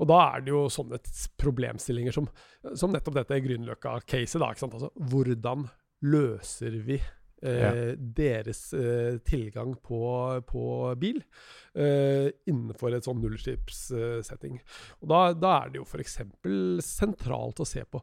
Og 0.01 0.09
da 0.09 0.21
er 0.31 0.45
det 0.45 0.55
jo 0.55 0.65
sånne 0.73 0.97
problemstillinger 1.41 2.15
som, 2.15 2.29
som 2.75 2.93
nettopp 2.93 3.17
dette 3.21 3.41
Grünerløkka-caset. 3.45 4.43
Altså, 4.43 4.91
hvordan 4.95 5.69
løser 6.07 6.79
vi 6.87 7.01
eh, 7.43 7.93
deres 7.97 8.73
eh, 8.77 9.19
tilgang 9.27 9.75
på, 9.83 10.01
på 10.47 10.65
bil 11.01 11.21
eh, 11.75 12.29
innenfor 12.51 12.95
et 12.97 13.07
sånn 13.07 13.21
nullskipssetting. 13.23 14.59
Og 15.01 15.13
da, 15.13 15.21
da, 15.35 15.53
er 15.61 15.73
det 15.73 15.81
jo 15.81 15.87
f.eks. 15.87 16.19
sentralt 16.85 17.63
å 17.63 17.69
se 17.69 17.85
på 17.85 18.03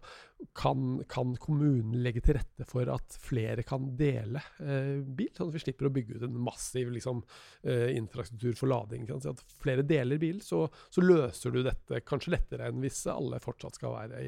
kan, 0.57 0.99
kan 1.09 1.33
kommunen 1.41 1.97
legge 2.03 2.21
til 2.25 2.37
rette 2.37 2.67
for 2.69 2.89
at 2.93 3.17
flere 3.21 3.65
kan 3.65 3.87
dele 3.97 4.43
bil, 4.57 5.31
sånn 5.33 5.49
at 5.49 5.55
vi 5.55 5.63
slipper 5.63 5.89
å 5.89 5.93
bygge 5.95 6.19
ut 6.19 6.27
en 6.27 6.37
massiv 6.45 6.91
liksom, 6.93 7.23
infrastruktur 7.65 8.53
for 8.59 8.69
lading. 8.69 9.07
Kan 9.09 9.23
si 9.23 9.31
at 9.31 9.41
flere 9.63 9.85
deler 9.87 10.21
bil, 10.21 10.43
så, 10.45 10.67
så, 10.93 11.01
løser 11.01 11.55
du 11.55 11.63
dette 11.65 12.03
kanskje 12.05 12.35
lettere 12.35 12.69
enn 12.69 12.85
hvis 12.85 13.01
alle 13.09 13.41
fortsatt 13.41 13.81
skal 13.81 13.97
være, 13.97 14.21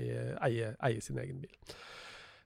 eie, 0.50 0.74
eie 0.82 1.06
sin 1.06 1.22
egen 1.22 1.44
bil. 1.46 1.78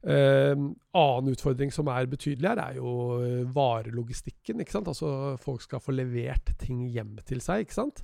Uh, 0.04 0.74
annen 0.94 1.34
utfordring 1.34 1.72
som 1.74 1.90
er 1.90 2.08
betydelig 2.10 2.52
her, 2.52 2.60
er 2.62 2.78
jo 2.78 2.94
eh, 3.18 3.42
varelogistikken. 3.54 4.62
ikke 4.62 4.76
sant? 4.76 4.90
Altså 4.92 5.34
Folk 5.42 5.64
skal 5.66 5.82
få 5.82 5.96
levert 5.96 6.54
ting 6.62 6.84
hjem 6.94 7.16
til 7.26 7.42
seg. 7.42 7.66
ikke 7.66 7.78
sant? 7.80 8.04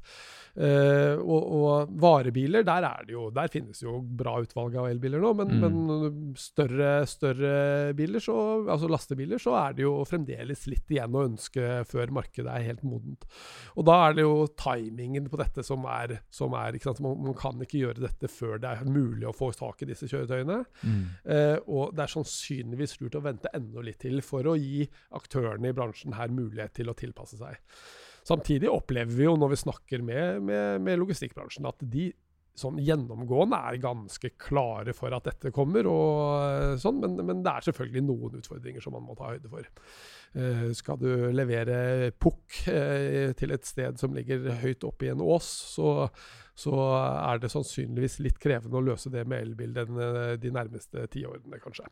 Eh, 0.58 1.14
og, 1.22 1.52
og, 1.54 1.92
varebiler, 2.02 2.66
der, 2.66 2.88
er 2.88 3.06
det 3.06 3.14
jo, 3.14 3.28
der 3.34 3.52
finnes 3.54 3.84
jo 3.84 4.00
bra 4.02 4.40
utvalg 4.42 4.80
av 4.82 4.90
elbiler 4.90 5.22
nå. 5.22 5.34
Men, 5.38 5.54
mm. 5.54 5.68
men 5.68 6.34
større, 6.40 7.04
større, 7.10 7.54
biler, 7.98 8.24
så, 8.24 8.38
altså 8.66 8.90
lastebiler, 8.90 9.42
så 9.42 9.54
er 9.62 9.78
det 9.78 9.86
jo 9.86 9.94
fremdeles 10.10 10.66
litt 10.72 10.90
igjen 10.90 11.14
å 11.14 11.28
ønske 11.28 11.84
før 11.90 12.16
markedet 12.18 12.50
er 12.56 12.68
helt 12.72 12.82
modent. 12.88 13.30
Og 13.78 13.86
da 13.86 14.00
er 14.08 14.18
det 14.18 14.26
jo 14.26 14.48
timingen 14.58 15.30
på 15.30 15.38
dette 15.42 15.66
som 15.68 15.86
er, 15.86 16.18
som 16.34 16.58
er 16.58 16.74
ikke 16.74 16.90
sant? 16.90 17.04
Man, 17.06 17.22
man, 17.22 17.38
kan 17.40 17.62
ikke 17.62 17.84
gjøre 17.86 18.08
dette 18.08 18.34
før 18.34 18.58
det 18.60 18.74
er 18.74 18.90
mulig 18.90 19.30
å 19.30 19.36
få 19.36 19.54
tak 19.54 19.86
i 19.86 19.92
disse 19.94 20.10
kjøretøyene. 20.10 20.64
Mm. 20.82 21.06
Eh, 21.30 21.58
og 21.70 21.89
det 21.96 22.06
er 22.06 22.14
sannsynligvis 22.14 22.98
lurt 23.02 23.18
å 23.20 23.24
vente 23.26 23.52
enda 23.56 23.84
litt 23.86 24.02
til 24.04 24.22
for 24.26 24.48
å 24.48 24.56
gi 24.60 24.86
aktørene 25.18 25.72
i 25.72 25.76
bransjen 25.76 26.18
her 26.18 26.32
mulighet 26.34 26.76
til 26.80 26.92
å 26.92 26.98
tilpasse 26.98 27.40
seg. 27.40 27.60
Samtidig 28.28 28.70
opplever 28.70 29.14
vi 29.16 29.26
jo 29.26 29.36
når 29.40 29.54
vi 29.54 29.62
snakker 29.64 30.04
med, 30.06 30.42
med, 30.46 30.82
med 30.86 31.00
logistikkbransjen, 31.02 31.70
at 31.70 31.80
de 31.82 32.12
sånn 32.60 32.80
gjennomgående 32.84 33.60
er 33.70 33.80
ganske 33.82 34.34
klare 34.42 34.94
for 34.96 35.14
at 35.16 35.28
dette 35.30 35.52
kommer, 35.56 35.88
og 35.90 36.76
sånn, 36.82 37.00
men, 37.04 37.16
men 37.26 37.44
det 37.46 37.54
er 37.54 37.68
selvfølgelig 37.70 38.04
noen 38.06 38.42
utfordringer 38.42 38.84
som 38.84 38.96
man 38.98 39.06
må 39.08 39.16
ta 39.18 39.32
høyde 39.32 39.52
for. 39.52 39.70
Uh, 40.36 40.68
skal 40.78 41.00
du 41.02 41.10
levere 41.34 42.12
pukk 42.22 42.60
uh, 42.68 43.32
til 43.40 43.56
et 43.56 43.70
sted 43.70 44.02
som 44.02 44.14
ligger 44.18 44.52
høyt 44.62 44.86
oppe 44.88 45.08
i 45.08 45.14
en 45.14 45.24
ås, 45.26 45.48
så 45.78 46.10
så 46.60 46.76
er 47.00 47.40
det 47.40 47.52
sannsynligvis 47.54 48.18
litt 48.24 48.40
krevende 48.42 48.80
å 48.80 48.84
løse 48.84 49.12
det 49.14 49.24
med 49.30 49.46
elbil 49.46 49.76
de 50.42 50.52
nærmeste 50.54 51.06
tiårene, 51.14 51.60
kanskje. 51.64 51.88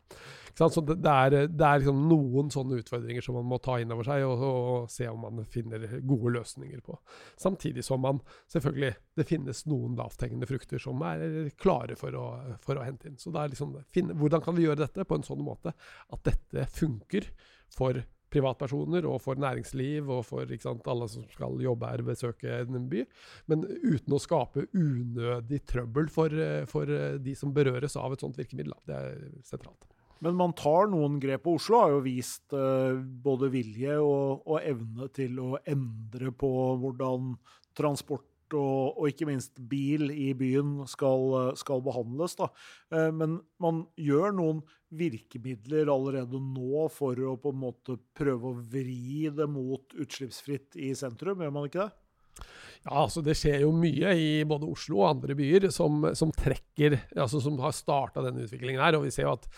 Så 0.58 0.82
det, 0.84 0.98
er, 1.08 1.36
det 1.48 1.64
er 1.64 1.80
liksom 1.80 2.02
noen 2.10 2.52
sånne 2.52 2.80
utfordringer 2.82 3.24
som 3.24 3.38
man 3.38 3.48
må 3.48 3.60
ta 3.64 3.78
inn 3.80 3.94
over 3.94 4.06
seg 4.08 4.26
og, 4.26 4.44
og, 4.44 4.90
se 4.92 5.08
om 5.08 5.24
man 5.24 5.40
finner 5.48 5.86
gode 6.02 6.34
løsninger 6.36 6.82
på. 6.84 6.98
Samtidig 7.40 7.84
som 7.86 8.02
man 8.04 8.20
selvfølgelig 8.52 8.94
Det 9.18 9.26
finnes 9.26 9.64
noen 9.66 9.96
lavthengende 9.98 10.46
frukter 10.46 10.78
som 10.82 11.00
er 11.02 11.50
klare 11.58 11.96
for 11.98 12.14
å, 12.14 12.26
for 12.62 12.78
å 12.78 12.84
hente 12.86 13.08
inn. 13.08 13.18
Så 13.18 13.32
det 13.34 13.40
er 13.40 13.54
liksom, 13.54 13.74
finne, 13.94 14.14
hvordan 14.18 14.44
kan 14.44 14.54
vi 14.54 14.68
gjøre 14.68 14.84
dette 14.84 15.06
på 15.08 15.18
en 15.18 15.26
sånn 15.26 15.42
måte 15.42 15.72
at 15.74 16.22
dette 16.28 16.68
funker 16.76 17.26
for 17.74 17.98
privatpersoner 18.32 19.06
og 19.08 19.20
for 19.24 19.40
næringsliv 19.40 20.08
og 20.12 20.24
for 20.28 20.56
sant, 20.62 20.88
alle 20.90 21.08
som 21.10 21.26
skal 21.32 21.60
jobbe 21.64 21.92
her 21.92 22.04
besøke 22.06 22.62
en 22.62 22.88
by. 22.90 23.04
Men 23.50 23.64
uten 23.66 24.16
å 24.16 24.22
skape 24.22 24.68
unødig 24.72 25.62
trøbbel 25.68 26.10
for, 26.12 26.34
for 26.70 26.96
de 27.22 27.36
som 27.38 27.54
berøres 27.56 27.96
av 28.00 28.14
et 28.14 28.24
sånt 28.24 28.38
virkemiddel. 28.40 28.76
Det 28.88 28.98
er 28.98 29.22
sentralt. 29.46 29.88
Men 30.24 30.38
man 30.38 30.54
tar 30.58 30.88
noen 30.90 31.18
grep. 31.22 31.46
og 31.46 31.60
Oslo 31.60 31.82
har 31.82 31.92
jo 31.94 32.00
vist 32.06 32.54
uh, 32.56 32.98
både 32.98 33.50
vilje 33.54 33.98
og, 34.02 34.42
og, 34.48 34.58
evne 34.66 35.10
til 35.14 35.38
å 35.42 35.52
endre 35.62 36.32
på 36.34 36.50
hvordan 36.82 37.36
transport 37.78 38.26
og, 38.56 38.96
og, 38.96 39.04
ikke 39.10 39.28
minst 39.28 39.58
bil 39.70 40.08
i 40.10 40.32
byen 40.36 40.80
skal, 40.90 41.54
skal 41.60 41.84
behandles. 41.84 42.34
Da. 42.38 42.50
Uh, 42.90 43.10
men 43.14 43.38
man 43.62 43.84
gjør 44.00 44.34
noen 44.34 44.64
virkemidler 44.88 45.90
allerede 45.92 46.40
nå 46.40 46.86
for 46.92 47.18
å 47.20 47.36
på 47.40 47.52
en 47.52 47.60
måte 47.60 47.98
prøve 48.16 48.52
å 48.52 48.60
vri 48.72 49.28
det 49.34 49.48
mot 49.50 49.96
utslippsfritt 49.98 50.78
i 50.80 50.94
sentrum, 50.96 51.42
gjør 51.44 51.54
man 51.54 51.68
ikke 51.68 51.84
det? 51.86 52.46
Ja, 52.84 53.02
altså 53.02 53.22
Det 53.24 53.34
skjer 53.36 53.64
jo 53.64 53.72
mye 53.74 54.14
i 54.14 54.30
både 54.48 54.68
Oslo 54.70 55.02
og 55.02 55.10
andre 55.10 55.34
byer 55.38 55.68
som, 55.74 56.06
som 56.16 56.32
trekker, 56.32 56.96
altså 57.18 57.42
som 57.42 57.58
har 57.60 57.74
starta 57.76 58.22
denne 58.24 58.46
utviklingen 58.46 58.80
her. 58.80 58.96
og 58.96 59.04
vi 59.08 59.12
ser 59.14 59.26
jo 59.26 59.34
at 59.34 59.48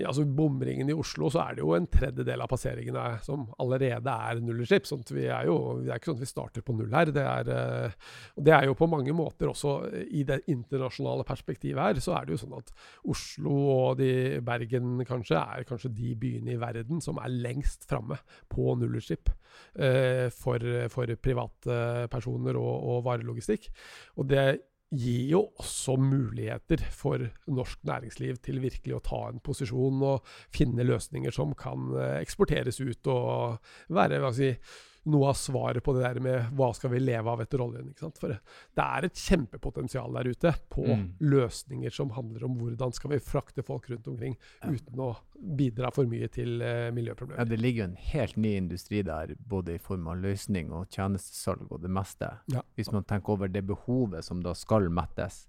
altså 0.00 0.24
bomringen 0.24 0.88
i 0.88 0.94
Oslo 0.96 1.28
så 1.32 1.42
er 1.42 1.56
det 1.56 1.64
jo 1.64 1.74
en 1.76 1.86
tredjedel 1.92 2.40
av 2.40 2.48
passeringene 2.48 3.02
som 3.26 3.44
allerede 3.60 4.14
er 4.30 4.40
nullutslipp. 4.40 4.86
Sånn 4.88 5.04
er 5.20 5.44
jo, 5.48 5.56
det 5.82 5.92
er 5.92 6.00
ikke 6.00 6.12
sånn 6.12 6.18
at 6.20 6.24
vi 6.24 6.30
starter 6.30 6.64
på 6.64 6.76
null 6.78 6.94
her. 6.96 7.12
Det 7.12 7.24
er, 7.24 7.50
eh, 7.52 8.14
og 8.38 8.46
det 8.48 8.54
er 8.56 8.68
jo 8.70 8.78
på 8.78 8.88
mange 8.88 9.12
måter 9.16 9.52
også 9.52 9.74
i 10.08 10.24
det 10.28 10.40
internasjonale 10.52 11.26
perspektivet 11.28 11.82
her, 11.82 12.00
så 12.00 12.16
er 12.16 12.26
det 12.26 12.36
jo 12.36 12.42
sånn 12.46 12.56
at 12.56 12.72
Oslo 13.12 13.58
og 13.74 14.00
de, 14.00 14.40
Bergen 14.44 15.04
kanskje 15.08 15.36
er 15.42 15.68
kanskje 15.68 15.92
de 15.92 16.16
byene 16.16 16.56
i 16.56 16.60
verden 16.60 17.04
som 17.04 17.20
er 17.20 17.32
lengst 17.32 17.84
framme 17.90 18.16
på 18.52 18.72
nullutslipp 18.80 19.28
eh, 19.76 20.28
for, 20.32 20.64
for 20.92 21.16
privatpersoner 21.20 22.56
og, 22.56 22.74
og 22.94 23.04
varelogistikk. 23.10 23.68
Og 24.16 24.32
det 24.32 24.46
gir 24.92 25.30
jo 25.30 25.42
også 25.62 25.96
muligheter 26.00 26.82
for 26.92 27.22
norsk 27.48 27.80
næringsliv 27.88 28.40
til 28.44 28.60
virkelig 28.62 28.96
å 28.98 29.04
ta 29.04 29.20
en 29.30 29.40
posisjon 29.44 30.02
og 30.04 30.32
finne 30.52 30.84
løsninger 30.84 31.32
som 31.34 31.54
kan 31.58 31.92
eh, 31.96 32.18
eksporteres 32.20 32.80
ut 32.82 33.12
og 33.12 33.58
være 33.92 34.20
hva 34.20 34.32
skal 34.32 34.50
jeg 34.50 34.58
si, 34.60 34.88
noe 35.04 35.28
av 35.32 35.34
svaret 35.34 35.82
på 35.84 35.92
det 35.96 36.02
der 36.04 36.20
med 36.22 36.50
hva 36.58 36.68
skal 36.76 36.92
vi 36.92 37.00
leve 37.02 37.30
av 37.30 37.40
etter 37.42 37.60
oljen. 37.62 37.88
ikke 37.90 38.04
sant? 38.04 38.20
For 38.22 38.30
det 38.30 38.84
er 38.84 39.06
et 39.08 39.18
kjempepotensial 39.18 40.14
der 40.14 40.30
ute 40.30 40.52
på 40.70 40.84
mm. 40.86 41.06
løsninger 41.26 41.94
som 41.94 42.12
handler 42.14 42.44
om 42.46 42.54
hvordan 42.60 42.94
skal 42.94 43.14
vi 43.16 43.18
frakte 43.22 43.64
folk 43.66 43.88
rundt 43.90 44.06
omkring 44.12 44.36
uten 44.62 45.02
å 45.02 45.10
bidra 45.58 45.90
for 45.94 46.06
mye 46.06 46.28
til 46.30 46.62
uh, 46.62 46.92
miljøproblemer. 46.94 47.40
Ja, 47.42 47.48
Det 47.50 47.58
ligger 47.58 47.82
jo 47.82 47.88
en 47.90 47.98
helt 48.12 48.38
ny 48.38 48.54
industri 48.60 49.02
der, 49.06 49.34
både 49.38 49.74
i 49.74 49.82
form 49.82 50.06
av 50.12 50.22
løsning 50.22 50.70
og 50.70 50.86
tjenestesalg 50.94 51.66
og 51.72 51.82
det 51.82 51.90
meste. 51.90 52.30
Ja. 52.54 52.62
Hvis 52.78 52.92
man 52.94 53.06
tenker 53.08 53.34
over 53.34 53.50
det 53.50 53.64
behovet 53.66 54.22
som 54.28 54.44
da 54.46 54.54
skal 54.54 54.86
mettes, 54.92 55.48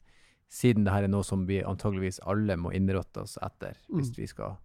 siden 0.54 0.88
dette 0.88 1.06
er 1.06 1.14
noe 1.14 1.26
som 1.26 1.46
vi 1.50 1.62
antageligvis 1.66 2.24
alle 2.30 2.58
må 2.58 2.74
innrette 2.74 3.22
oss 3.26 3.40
etter 3.42 3.78
hvis 3.90 4.12
mm. 4.14 4.18
vi 4.18 4.28
skal 4.30 4.58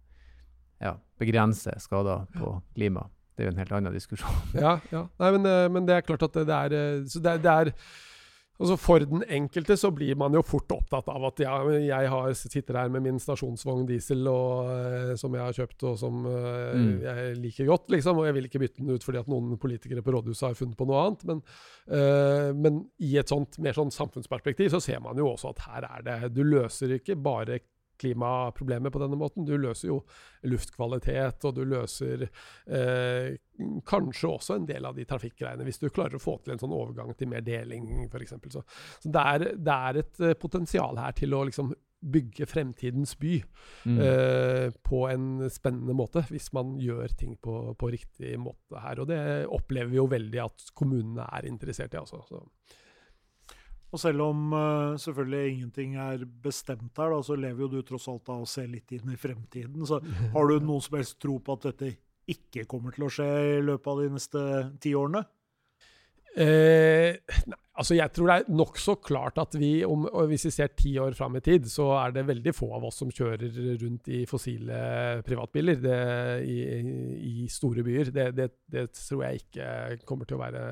ja, 0.81 0.97
begrense 1.21 1.73
skader 1.81 2.27
på 2.33 2.57
klimaet 2.75 3.13
det 3.39 3.45
er 3.45 3.49
jo 3.49 3.55
en 3.55 3.63
helt 3.63 3.73
annen 3.77 3.95
diskusjon. 3.95 4.43
ja, 4.65 4.75
ja. 4.91 5.07
Nei, 5.21 5.31
men, 5.37 5.47
eh, 5.47 5.65
men, 5.71 5.87
det 5.87 5.95
er 5.95 6.05
klart 6.05 6.27
at 6.27 6.35
det, 6.35 6.51
er, 6.51 7.03
Så 7.07 7.23
det 7.23 7.39
det 7.45 7.55
er 7.55 7.75
altså 8.59 8.75
For 8.75 9.05
den 9.07 9.23
enkelte 9.31 9.77
så 9.79 9.87
blir 9.95 10.17
man 10.19 10.35
jo 10.35 10.41
fort 10.43 10.67
opptatt 10.75 11.07
av 11.07 11.29
at 11.29 11.39
ja, 11.39 11.53
jeg 11.79 12.09
har, 12.11 12.33
sitter 12.35 12.75
her 12.81 12.89
med 12.91 13.05
min 13.05 13.21
stasjonsvogn 13.23 13.85
diesel 13.87 14.27
og, 14.27 14.67
uh, 14.67 15.13
som 15.15 15.37
jeg 15.37 15.45
har 15.45 15.55
kjøpt 15.55 15.85
og 15.87 15.95
som 16.01 16.25
uh, 16.27 16.75
mm. 16.75 16.89
jeg 17.05 17.37
liker 17.39 17.69
godt, 17.71 17.87
liksom, 17.95 18.19
og 18.19 18.27
jeg 18.27 18.35
vil 18.35 18.49
ikke 18.49 18.59
bytte 18.65 18.83
den 18.83 18.91
ut 18.91 19.07
fordi 19.07 19.21
at 19.21 19.31
noen 19.31 19.55
politikere 19.63 20.03
på 20.03 20.11
rådhuset 20.11 20.49
har 20.49 20.59
funnet 20.59 20.75
på 20.75 20.89
noe 20.89 21.05
annet. 21.05 21.23
Men, 21.31 21.41
uh, 21.87 22.51
men 22.67 22.83
i 22.99 23.15
et 23.21 23.31
sånt 23.31 23.61
mer 23.63 23.79
sånn 23.79 23.95
samfunnsperspektiv 23.95 24.75
så 24.75 24.83
ser 24.83 24.99
man 25.07 25.23
jo 25.23 25.31
også 25.31 25.55
at 25.55 25.63
her 25.69 25.91
er 25.93 26.07
det 26.09 26.19
Du 26.35 26.43
løser 26.43 26.97
ikke 26.99 27.15
bare 27.15 27.61
klimaproblemet 27.99 28.93
på 28.93 29.01
denne 29.03 29.19
måten. 29.19 29.47
Du 29.47 29.55
løser 29.59 29.91
jo 29.91 29.99
luftkvalitet, 30.49 31.43
og 31.47 31.57
du 31.57 31.63
løser 31.67 32.25
eh, 32.27 33.35
kanskje 33.89 34.31
også 34.31 34.59
en 34.59 34.69
del 34.69 34.87
av 34.87 34.97
de 34.97 35.05
trafikkgreiene, 35.09 35.67
hvis 35.67 35.81
du 35.81 35.89
klarer 35.89 36.17
å 36.19 36.23
få 36.23 36.37
til 36.43 36.55
en 36.55 36.63
sånn 36.63 36.75
overgang 36.75 37.13
til 37.19 37.31
mer 37.31 37.45
deling, 37.45 38.07
f.eks. 38.07 38.37
Så, 38.47 38.63
så 39.03 39.13
det, 39.13 39.27
er, 39.35 39.47
det 39.59 39.77
er 39.91 40.01
et 40.03 40.25
eh, 40.25 40.39
potensial 40.39 40.99
her 41.01 41.15
til 41.17 41.35
å 41.35 41.45
liksom 41.49 41.73
bygge 41.99 42.45
fremtidens 42.47 43.15
by 43.19 43.33
mm. 43.85 43.97
eh, 43.99 44.67
på 44.85 45.01
en 45.09 45.49
spennende 45.51 45.95
måte, 45.97 46.23
hvis 46.31 46.51
man 46.55 46.77
gjør 46.79 47.11
ting 47.19 47.35
på, 47.41 47.73
på, 47.79 47.89
riktig 47.91 48.37
måte 48.39 48.79
her. 48.79 49.01
Og 49.03 49.09
det 49.11 49.21
opplever 49.51 49.91
vi 49.91 49.99
jo 49.99 50.07
veldig 50.11 50.43
at 50.45 50.69
kommunene 50.77 51.27
er 51.27 51.49
interessert 51.49 51.95
i. 51.95 51.99
Altså. 51.99 52.21
Så. 52.29 52.43
Og 53.89 54.01
selv 54.01 54.21
om 54.21 54.51
uh, 54.53 54.97
selvfølgelig 55.01 55.53
ingenting 55.53 55.95
er 55.97 56.25
bestemt 56.43 56.99
her, 57.01 57.15
da, 57.15 57.23
så 57.25 57.37
lever 57.39 57.65
jo 57.65 57.71
du 57.71 57.79
tross 57.85 58.05
alt 58.11 58.29
av 58.29 58.43
å 58.43 58.49
se 58.49 58.67
litt 58.69 58.93
inn 58.93 59.09
i 59.09 59.17
fremtiden. 59.17 59.81
Så 59.89 59.97
har 60.35 60.51
du 60.51 60.59
noen 60.61 60.83
som 60.85 60.99
helst 60.99 61.17
tro 61.21 61.39
på 61.41 61.57
at 61.57 61.71
dette 61.71 61.95
ikke 62.29 62.67
kommer 62.69 62.93
til 62.93 63.07
å 63.07 63.11
skje 63.13 63.29
i 63.55 63.61
løpet 63.65 63.89
av 63.89 64.03
de 64.03 64.11
neste 64.13 64.43
ti 64.83 64.93
årene? 64.97 65.23
Eh, 66.39 67.17
nei, 67.51 67.57
altså 67.79 67.97
jeg 67.97 68.13
tror 68.15 68.29
det 68.29 68.35
er 68.39 68.53
nokså 68.55 68.93
klart 69.03 69.39
at 69.41 69.55
vi, 69.59 69.81
om, 69.83 70.05
hvis 70.29 70.45
vi 70.47 70.51
ser 70.55 70.71
ti 70.77 70.93
år 71.01 71.15
fram 71.17 71.35
i 71.35 71.43
tid, 71.43 71.67
så 71.67 71.89
er 71.99 72.13
det 72.15 72.27
veldig 72.29 72.53
få 72.55 72.69
av 72.77 72.85
oss 72.87 73.01
som 73.01 73.11
kjører 73.11 73.57
rundt 73.81 74.07
i 74.13 74.21
fossile 74.29 74.79
privatbiler 75.27 75.81
det, 75.83 75.99
i, 76.47 76.59
i, 77.27 77.47
store 77.51 77.83
byer. 77.83 78.13
Det, 78.15 78.29
det, 78.37 78.49
det, 78.71 78.85
tror 78.95 79.25
jeg 79.27 79.43
ikke 79.43 79.99
kommer 80.07 80.29
til 80.29 80.39
å 80.39 80.43
være 80.45 80.63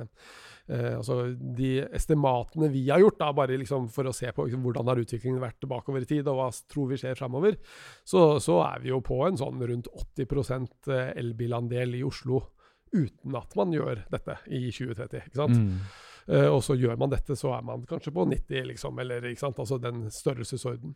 eh, 0.72 0.94
altså 0.96 1.20
De 1.36 1.74
estimatene 2.00 2.72
vi 2.72 2.88
har 2.88 3.04
gjort, 3.04 3.20
da, 3.20 3.34
bare 3.36 3.60
liksom 3.60 3.92
for 3.92 4.08
å 4.08 4.16
se 4.16 4.32
på 4.32 4.48
liksom, 4.48 4.64
hvordan 4.64 4.94
har 4.94 5.04
utviklingen 5.04 5.44
vært 5.44 5.68
bakover 5.68 6.08
i 6.08 6.12
tid, 6.16 6.28
og 6.32 6.40
hva 6.40 6.52
tror 6.72 6.94
vi 6.94 7.02
skjer 7.04 7.20
framover, 7.20 7.60
så, 8.08 8.38
så, 8.44 8.62
er 8.70 8.88
vi 8.88 8.96
jo 8.96 9.04
på 9.04 9.20
en 9.28 9.40
sånn 9.40 9.68
rundt 9.68 9.92
80% 9.92 10.94
elbilandel 11.12 12.00
i 12.00 12.08
Oslo 12.08 12.46
uten 12.94 13.40
at 13.40 13.58
man 13.60 13.74
gjør 13.76 14.04
dette 14.12 14.38
i 14.48 14.68
2030. 14.70 15.26
ikke 15.28 15.42
sant? 15.42 15.58
Mm. 15.58 15.82
Uh, 16.28 16.50
og 16.52 16.60
så 16.66 16.76
gjør 16.76 16.98
man 17.00 17.12
dette, 17.14 17.38
så 17.40 17.54
er 17.56 17.62
man 17.64 17.86
kanskje 17.88 18.12
på 18.12 18.26
90, 18.28 18.66
liksom, 18.74 18.98
eller 19.00 19.24
ikke 19.30 19.46
sant? 19.46 19.60
altså 19.64 19.78
den 19.80 20.10
størrelsesorden. 20.12 20.92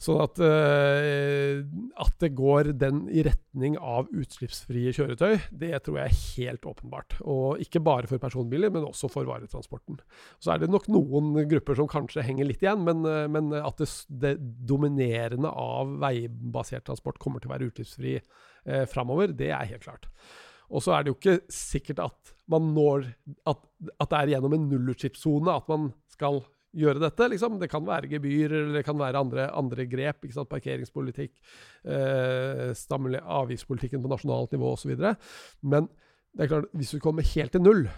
Sånn 0.00 0.20
at, 0.22 0.38
uh, 0.38 1.58
at 2.04 2.12
det 2.22 2.30
går 2.38 2.70
den 2.78 3.00
i 3.10 3.24
retning 3.26 3.74
av 3.82 4.06
utslippsfrie 4.14 4.92
kjøretøy, 4.94 5.40
det 5.50 5.72
tror 5.82 5.98
jeg 5.98 6.12
er 6.12 6.20
helt 6.20 6.68
åpenbart. 6.70 7.18
Og 7.26 7.64
ikke 7.64 7.82
bare 7.82 8.10
for 8.10 8.22
personbiler, 8.22 8.70
men 8.70 8.86
også 8.86 9.10
for 9.10 9.26
varetransporten. 9.26 9.98
Så 10.38 10.54
er 10.54 10.62
det 10.62 10.70
nok 10.70 10.86
noen 10.92 11.34
grupper 11.50 11.80
som 11.80 11.90
kanskje 11.90 12.24
henger 12.28 12.46
litt 12.46 12.62
igjen, 12.62 12.86
men, 12.86 13.02
uh, 13.02 13.26
men 13.26 13.50
at 13.58 13.82
det, 13.82 13.90
det, 14.22 14.36
dominerende 14.70 15.50
av 15.50 15.98
veibasert 15.98 16.86
transport 16.86 17.18
kommer 17.18 17.42
til 17.42 17.50
å 17.50 17.56
være 17.56 17.72
utslippsfri 17.72 18.20
uh, 18.20 18.86
framover, 18.86 19.34
det 19.34 19.50
er 19.50 19.66
helt 19.74 19.82
klart. 19.88 20.06
Og 20.70 20.84
så 20.84 20.94
er 20.94 21.04
det 21.04 21.12
jo 21.12 21.18
ikke 21.18 21.40
sikkert 21.52 22.04
at 22.06 22.34
man 22.50 22.72
når 22.74 23.04
At, 23.46 23.60
at 24.02 24.10
det 24.10 24.18
er 24.18 24.32
gjennom 24.34 24.54
en 24.56 24.66
nullutslippssone 24.70 25.52
at 25.54 25.68
man 25.70 25.92
skal 26.10 26.42
gjøre 26.76 27.02
dette. 27.02 27.28
Liksom. 27.32 27.58
Det 27.60 27.70
kan 27.70 27.86
være 27.86 28.10
gebyr, 28.10 28.52
eller 28.52 28.78
det 28.78 28.84
kan 28.86 28.98
være 28.98 29.18
andre, 29.18 29.48
andre 29.56 29.86
grep. 29.90 30.26
Parkeringspolitikk, 30.50 31.32
eh, 31.84 32.70
avgiftspolitikken 32.70 34.02
på 34.02 34.12
nasjonalt 34.12 34.54
nivå 34.54 34.74
osv. 34.76 34.94
Men 35.62 35.88
det 36.34 36.44
er 36.44 36.52
klart, 36.52 36.70
hvis 36.74 36.94
du 36.94 37.02
kommer 37.02 37.26
helt 37.26 37.52
til 37.52 37.62
null, 37.64 37.88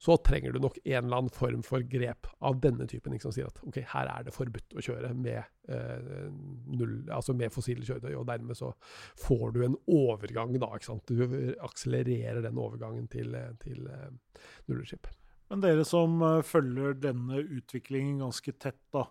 så 0.00 0.16
trenger 0.24 0.54
du 0.54 0.62
nok 0.64 0.78
en 0.80 1.04
eller 1.04 1.18
annen 1.18 1.32
form 1.34 1.62
for 1.66 1.84
grep 1.84 2.28
av 2.48 2.56
denne 2.64 2.86
typen. 2.88 3.18
Som 3.20 3.34
sier 3.36 3.50
at 3.50 3.60
ok, 3.68 3.82
her 3.92 4.08
er 4.08 4.24
det 4.24 4.32
forbudt 4.32 4.76
å 4.78 4.84
kjøre 4.86 5.12
med, 5.12 5.42
eh, 5.68 6.30
null, 6.72 6.94
altså 7.12 7.34
med 7.36 7.52
fossile 7.52 7.84
kjøretøy. 7.84 8.14
Og 8.16 8.24
dermed 8.30 8.56
så 8.56 8.72
får 9.20 9.52
du 9.56 9.62
en 9.66 9.76
overgang, 9.92 10.56
da. 10.56 10.72
ikke 10.72 10.88
sant? 10.88 11.12
Du 11.12 11.52
akselererer 11.68 12.40
den 12.46 12.60
overgangen 12.60 13.10
til, 13.12 13.36
til 13.60 13.90
eh, 13.92 14.46
nullutslipp. 14.70 15.10
Men 15.50 15.64
dere 15.64 15.84
som 15.84 16.20
uh, 16.22 16.38
følger 16.46 16.94
denne 17.02 17.42
utviklingen 17.42 18.22
ganske 18.22 18.54
tett, 18.62 18.80
da. 18.94 19.04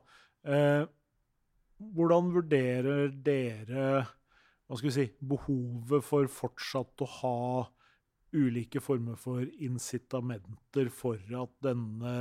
Eh, 0.47 0.85
hvordan 1.79 2.31
vurderer 2.33 3.11
dere 3.13 3.89
hva 4.69 4.77
skal 4.77 4.89
vi 4.89 4.93
si, 4.93 5.05
behovet 5.25 6.05
for 6.05 6.29
fortsatt 6.29 7.01
å 7.01 7.13
ha 7.19 7.37
ulike 8.35 8.81
former 8.83 9.17
for 9.19 9.45
incitamenter 9.59 10.91
for 10.93 11.17
at 11.17 11.53
denne 11.65 12.15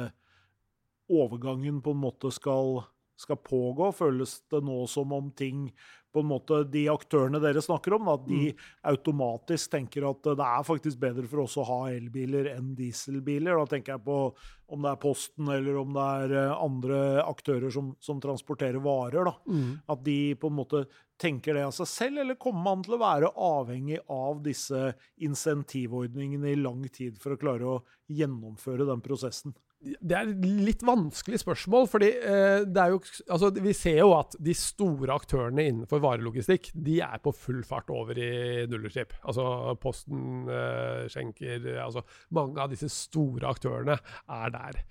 overgangen 1.08 1.82
på 1.84 1.94
en 1.94 2.02
måte 2.02 2.30
skal, 2.34 2.82
skal 3.18 3.40
pågå? 3.42 3.90
Føles 3.96 4.38
det 4.50 4.62
nå 4.64 4.82
som 4.90 5.12
om 5.16 5.30
ting 5.34 5.68
på 6.12 6.22
en 6.22 6.28
måte 6.30 6.62
De 6.64 6.84
aktørene 6.88 7.40
dere 7.42 7.60
snakker 7.62 7.94
om, 7.98 8.08
at 8.12 8.22
de 8.28 8.52
mm. 8.52 8.62
automatisk 8.90 9.72
tenker 9.74 10.06
at 10.08 10.22
det 10.24 10.46
er 10.46 10.64
faktisk 10.66 11.00
bedre 11.02 11.26
for 11.28 11.44
oss 11.44 11.58
å 11.60 11.66
ha 11.68 11.80
elbiler 11.92 12.48
enn 12.54 12.72
dieselbiler? 12.78 13.58
Da 13.58 13.68
tenker 13.74 13.96
jeg 13.96 14.04
på 14.06 14.20
om 14.68 14.84
det 14.84 14.92
er 14.92 15.02
Posten 15.02 15.50
eller 15.52 15.76
om 15.80 15.92
det 15.96 16.06
er 16.22 16.34
eh, 16.42 16.54
andre 16.64 17.02
aktører 17.24 17.72
som, 17.72 17.92
som 18.00 18.20
transporterer 18.24 18.80
varer. 18.84 19.28
da. 19.28 19.34
Mm. 19.48 19.70
At 19.94 20.02
de 20.06 20.18
på 20.40 20.50
en 20.50 20.58
måte 20.58 20.82
tenker 21.20 21.56
det 21.56 21.66
av 21.68 21.76
seg 21.76 21.90
selv, 21.90 22.22
eller 22.22 22.40
kommer 22.40 22.64
man 22.70 22.84
til 22.86 22.96
å 22.96 23.02
være 23.02 23.32
avhengig 23.34 24.02
av 24.12 24.42
disse 24.44 24.92
insentivordningene 25.24 26.52
i 26.52 26.60
lang 26.60 26.84
tid 26.88 27.18
for 27.20 27.34
å 27.34 27.40
klare 27.40 27.72
å 27.76 27.80
gjennomføre 28.12 28.88
den 28.88 29.04
prosessen? 29.04 29.56
Det 29.78 30.14
er 30.16 30.26
et 30.26 30.46
litt 30.66 30.80
vanskelig 30.82 31.38
spørsmål. 31.44 31.86
fordi 31.90 32.08
eh, 32.18 32.64
jo, 32.90 32.98
altså, 33.30 33.50
Vi 33.62 33.74
ser 33.76 34.00
jo 34.00 34.10
at 34.16 34.34
de 34.42 34.54
store 34.56 35.14
aktørene 35.14 35.68
innenfor 35.70 36.02
varelogistikk 36.02 36.72
de 36.74 36.98
er 37.04 37.22
på 37.22 37.32
full 37.36 37.62
fart 37.66 37.90
over 37.94 38.18
i 38.18 38.66
nullutslipp. 38.70 39.14
Altså 39.22 39.76
Posten, 39.80 40.48
eh, 40.50 41.06
Skjenker 41.12 41.70
altså 41.84 42.02
Mange 42.34 42.58
av 42.58 42.74
disse 42.74 42.90
store 42.90 43.54
aktørene 43.54 43.98
er 43.98 44.54
der. 44.54 44.82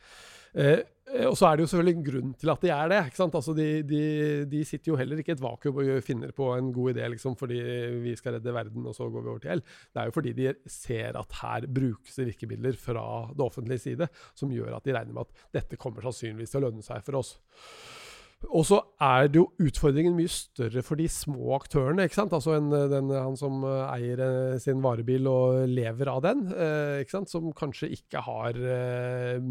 Eh, 0.55 0.83
og 1.23 1.37
så 1.39 1.47
er 1.47 1.55
det 1.55 1.63
jo 1.63 1.69
selvfølgelig 1.71 1.95
en 1.95 2.05
grunn 2.05 2.31
til 2.35 2.49
at 2.51 2.63
de 2.65 2.71
er 2.73 2.89
det. 2.91 2.97
ikke 3.07 3.19
sant? 3.19 3.35
Altså 3.39 3.53
de, 3.55 3.67
de, 3.87 4.01
de 4.51 4.63
sitter 4.67 4.91
jo 4.91 4.97
heller 4.99 5.21
ikke 5.21 5.31
i 5.31 5.37
et 5.37 5.43
vakuum 5.43 5.79
og 5.79 6.03
finner 6.03 6.33
på 6.35 6.49
en 6.57 6.71
god 6.75 6.91
idé 6.93 7.07
liksom, 7.13 7.37
fordi 7.39 7.61
vi 8.03 8.15
skal 8.19 8.35
redde 8.35 8.55
verden, 8.55 8.85
og 8.85 8.95
så 8.95 9.07
går 9.07 9.23
vi 9.23 9.31
over 9.31 9.43
til 9.43 9.53
el. 9.55 9.63
Det 9.63 10.01
er 10.01 10.09
jo 10.09 10.15
fordi 10.17 10.33
de 10.35 10.51
ser 10.71 11.19
at 11.19 11.37
her 11.41 11.69
brukes 11.79 12.19
det 12.19 12.27
virkemidler 12.33 12.75
fra 12.81 13.05
det 13.31 13.45
offentlige 13.45 13.85
side 13.85 14.09
som 14.35 14.51
gjør 14.51 14.75
at 14.77 14.87
de 14.87 14.97
regner 14.97 15.15
med 15.15 15.23
at 15.23 15.47
dette 15.61 15.79
kommer 15.79 16.03
sannsynligvis 16.03 16.51
til 16.53 16.61
å 16.61 16.67
lønne 16.67 16.83
seg 16.85 17.07
for 17.07 17.21
oss. 17.21 17.37
Og 18.45 18.67
så 18.69 18.77
er 19.01 19.31
det 19.33 19.39
jo 19.39 19.47
utfordringen 19.65 20.13
mye 20.13 20.29
større 20.29 20.83
for 20.85 20.99
de 20.99 21.07
små 21.09 21.55
aktørene. 21.55 22.03
ikke 22.05 22.19
sant? 22.19 22.35
Altså 22.37 22.53
en, 22.53 22.69
den, 22.69 23.09
Han 23.09 23.37
som 23.39 23.63
eh, 23.65 23.95
eier 23.95 24.21
eh, 24.21 24.59
sin 24.61 24.83
varebil 24.83 25.25
og 25.31 25.63
lever 25.71 26.11
av 26.11 26.21
den, 26.21 26.43
eh, 26.53 27.01
ikke 27.01 27.15
sant? 27.15 27.31
som 27.33 27.49
kanskje 27.57 27.89
ikke 27.95 28.21
har 28.27 28.59
eh, 28.61 29.41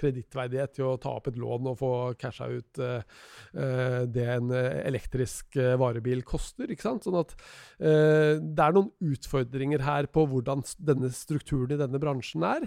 kredittverdighet 0.00 0.74
til 0.76 0.90
å 0.90 0.98
ta 1.02 1.14
opp 1.20 1.30
et 1.30 1.38
lån 1.38 1.70
og 1.70 1.78
få 1.80 1.92
casha 2.18 2.50
ut 2.50 2.82
eh, 2.82 3.06
eh 3.54 4.02
det 4.12 4.26
en 4.26 4.50
elektrisk 4.52 5.56
varebil 5.78 6.24
koster. 6.26 6.70
ikke 6.70 6.88
sant? 6.88 7.06
Sånn 7.06 7.20
at 7.20 7.36
det 7.78 8.64
er 8.64 8.74
noen 8.74 8.90
utfordringer 9.12 9.82
her 9.84 10.08
på 10.10 10.26
hvordan 10.28 10.64
denne 10.78 11.10
strukturen 11.14 11.72
i 11.76 11.80
denne 11.80 12.00
bransjen 12.02 12.42
er. 12.46 12.66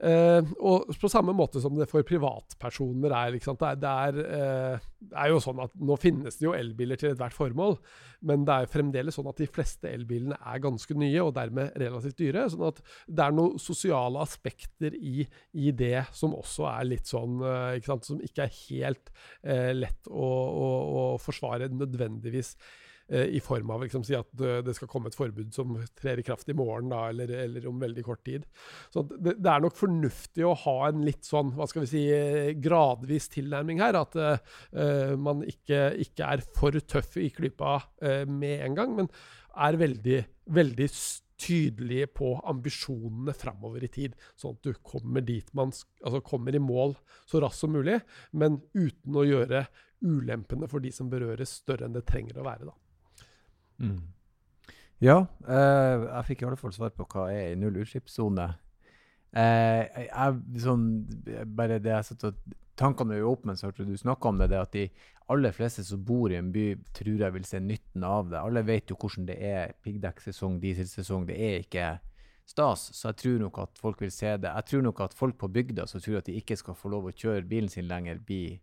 Uh, 0.00 0.40
og 0.64 0.94
på 0.96 1.10
samme 1.12 1.34
måte 1.36 1.60
som 1.60 1.74
det 1.76 1.84
for 1.90 2.06
privatpersoner 2.08 3.12
er. 3.12 3.34
Det 3.36 3.52
er, 3.52 3.80
det, 3.82 3.90
er, 3.90 4.20
uh, 4.24 5.10
er, 5.10 5.26
jo 5.28 5.42
sånn 5.44 5.60
at 5.60 5.74
Nå 5.76 5.98
finnes 6.00 6.38
det 6.40 6.46
jo 6.46 6.54
elbiler 6.56 6.96
til 6.96 7.10
ethvert 7.10 7.36
formål, 7.36 7.76
men 8.24 8.46
det 8.48 8.56
er 8.56 8.72
fremdeles 8.72 9.18
sånn 9.18 9.28
at 9.28 9.42
de 9.42 9.48
fleste 9.52 9.90
elbilene 9.92 10.38
er 10.40 10.64
ganske 10.64 10.96
nye 10.96 11.20
og 11.20 11.34
dermed 11.36 11.76
relativt 11.80 12.16
dyre. 12.22 12.46
sånn 12.48 12.64
at 12.70 12.80
det 13.08 13.26
er 13.26 13.36
noen 13.36 13.60
sosiale 13.60 14.24
aspekter 14.24 14.96
i, 14.96 15.26
i 15.52 15.74
det 15.76 16.06
som 16.16 16.36
også 16.38 16.70
er 16.72 16.88
litt 16.94 17.10
sånn 17.10 17.36
uh, 17.44 17.76
ikke 17.76 17.92
sant, 17.92 18.08
Som 18.08 18.24
ikke 18.24 18.48
er 18.48 18.60
helt 18.70 19.12
lett 19.76 20.08
å, 20.08 20.26
å, 20.26 20.68
å 20.96 21.02
forsvare 21.20 21.68
nødvendigvis 21.72 22.54
i 23.10 23.40
form 23.42 23.72
av 23.74 23.82
liksom, 23.82 24.04
si 24.06 24.14
at 24.14 24.28
det 24.38 24.74
skal 24.76 24.88
komme 24.90 25.10
et 25.10 25.16
forbud 25.18 25.48
som 25.54 25.72
trer 25.98 26.20
i 26.20 26.24
kraft 26.26 26.48
i 26.52 26.54
morgen 26.56 26.92
da, 26.92 27.00
eller, 27.10 27.32
eller, 27.44 27.66
om 27.66 27.80
veldig 27.82 28.04
kort 28.06 28.22
tid. 28.26 28.44
Så 28.92 29.02
det, 29.10 29.36
det, 29.40 29.50
er 29.50 29.64
nok 29.64 29.78
fornuftig 29.78 30.44
å 30.46 30.54
ha 30.64 30.76
en 30.88 31.02
litt 31.06 31.26
sånn 31.26 31.50
hva 31.56 31.66
skal 31.70 31.84
vi 31.84 31.90
si, 31.90 32.04
gradvis 32.62 33.26
tilnærming 33.34 33.82
her. 33.82 33.98
At 33.98 34.14
uh, 34.14 35.16
man 35.18 35.42
ikke, 35.46 35.88
ikke, 36.06 36.28
er 36.36 36.44
for 36.56 36.78
tøff 36.78 37.18
i 37.20 37.32
klypa 37.34 37.80
uh, 37.82 38.22
med 38.30 38.66
en 38.68 38.78
gang, 38.78 38.94
men 39.00 39.10
er 39.58 39.80
veldig, 39.80 40.20
veldig 40.54 40.88
tydelige 41.40 42.10
på 42.12 42.34
ambisjonene 42.48 43.34
framover 43.36 43.84
i 43.84 43.92
tid, 43.92 44.16
sånn 44.38 44.58
at 44.58 44.66
du 44.66 44.74
kommer 44.84 45.24
dit 45.24 45.48
man 45.56 45.72
altså 45.72 46.20
kommer 46.24 46.54
i 46.54 46.60
mål 46.62 46.94
så 47.28 47.40
raskt 47.40 47.64
som 47.64 47.72
mulig, 47.74 47.96
men 48.36 48.60
uten 48.76 49.16
å 49.16 49.24
gjøre 49.24 49.64
ulempene 50.04 50.68
for 50.68 50.84
de 50.84 50.92
som 50.94 51.10
berøres, 51.12 51.60
større 51.62 51.88
enn 51.88 51.96
det 51.96 52.06
trenger 52.08 52.40
å 52.40 52.46
være. 52.46 52.68
da. 52.68 52.76
Mm. 53.80 54.00
Ja, 55.00 55.22
eh, 55.48 56.06
jeg 56.06 56.26
fikk 56.28 56.42
i 56.42 56.48
alle 56.50 56.60
fall 56.60 56.74
svar 56.76 56.92
på 56.92 57.06
hva 57.08 57.30
er 57.32 57.54
null 57.56 57.72
nullutslippssone. 57.72 58.50
Eh, 59.30 60.02
jeg, 60.08 60.60
sånn, 60.60 60.88
bare 61.56 61.78
det 61.80 61.94
jeg 61.94 62.08
satt 62.10 62.26
og 62.32 62.58
Tankene 62.80 63.12
er 63.12 63.20
jo 63.20 63.34
opp 63.34 63.42
hørte 63.44 63.84
du 63.84 63.92
snakka 63.98 64.30
om 64.30 64.38
det, 64.40 64.46
det 64.48 64.56
at 64.56 64.72
de 64.72 64.86
aller 65.28 65.52
fleste 65.52 65.82
som 65.84 66.00
bor 66.00 66.32
i 66.32 66.38
en 66.38 66.48
by, 66.52 66.78
tror 66.96 67.20
jeg 67.20 67.34
vil 67.34 67.44
se 67.44 67.60
nytten 67.60 68.06
av 68.06 68.30
det. 68.30 68.38
Alle 68.40 68.62
vet 68.64 68.88
jo 68.88 68.96
hvordan 68.96 69.26
det 69.28 69.36
er 69.36 69.74
piggdekksesong, 69.84 70.56
dieselsesong. 70.62 71.26
Det 71.28 71.36
er 71.36 71.58
ikke 71.60 71.90
stas, 72.48 72.88
så 72.96 73.10
jeg 73.10 73.20
tror 73.20 73.38
nok 73.44 73.60
at 73.66 73.78
folk 73.82 74.00
vil 74.00 74.12
se 74.14 74.32
det. 74.40 74.48
Jeg 74.48 74.68
tror 74.70 74.86
nok 74.88 75.04
at 75.04 75.14
folk 75.14 75.36
på 75.38 75.50
bygda 75.52 75.86
som 75.90 76.00
tror 76.00 76.22
at 76.22 76.30
de 76.30 76.38
ikke 76.40 76.56
skal 76.56 76.78
få 76.78 76.90
lov 76.94 77.10
å 77.10 77.14
kjøre 77.14 77.44
bilen 77.50 77.68
sin 77.68 77.88
lenger, 77.90 78.18
blir 78.24 78.58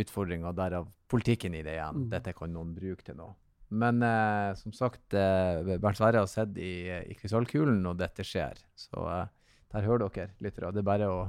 utfordringa. 0.00 0.54
Derav 0.56 0.88
politikken 1.12 1.54
i 1.54 1.62
det 1.62 1.76
igjen. 1.76 2.06
Mm. 2.06 2.10
Dette 2.16 2.34
kan 2.38 2.56
noen 2.56 2.72
bruke 2.74 3.04
til 3.04 3.20
noe. 3.20 3.36
Men 3.72 4.02
eh, 4.04 4.54
som 4.60 4.74
sagt, 4.76 5.14
eh, 5.16 5.76
Bernt 5.78 5.96
Sverre 5.98 6.22
har 6.24 6.30
sett 6.30 6.58
i, 6.60 6.74
i 7.08 7.16
krystallkulen 7.16 7.78
når 7.84 8.00
dette 8.02 8.26
skjer. 8.26 8.58
Så 8.76 9.06
eh, 9.08 9.30
der 9.72 9.86
hører 9.88 10.10
dere 10.12 10.34
lyttere. 10.44 10.72
Det 10.74 10.82
er 10.84 10.90
bare 10.90 11.12
å 11.12 11.22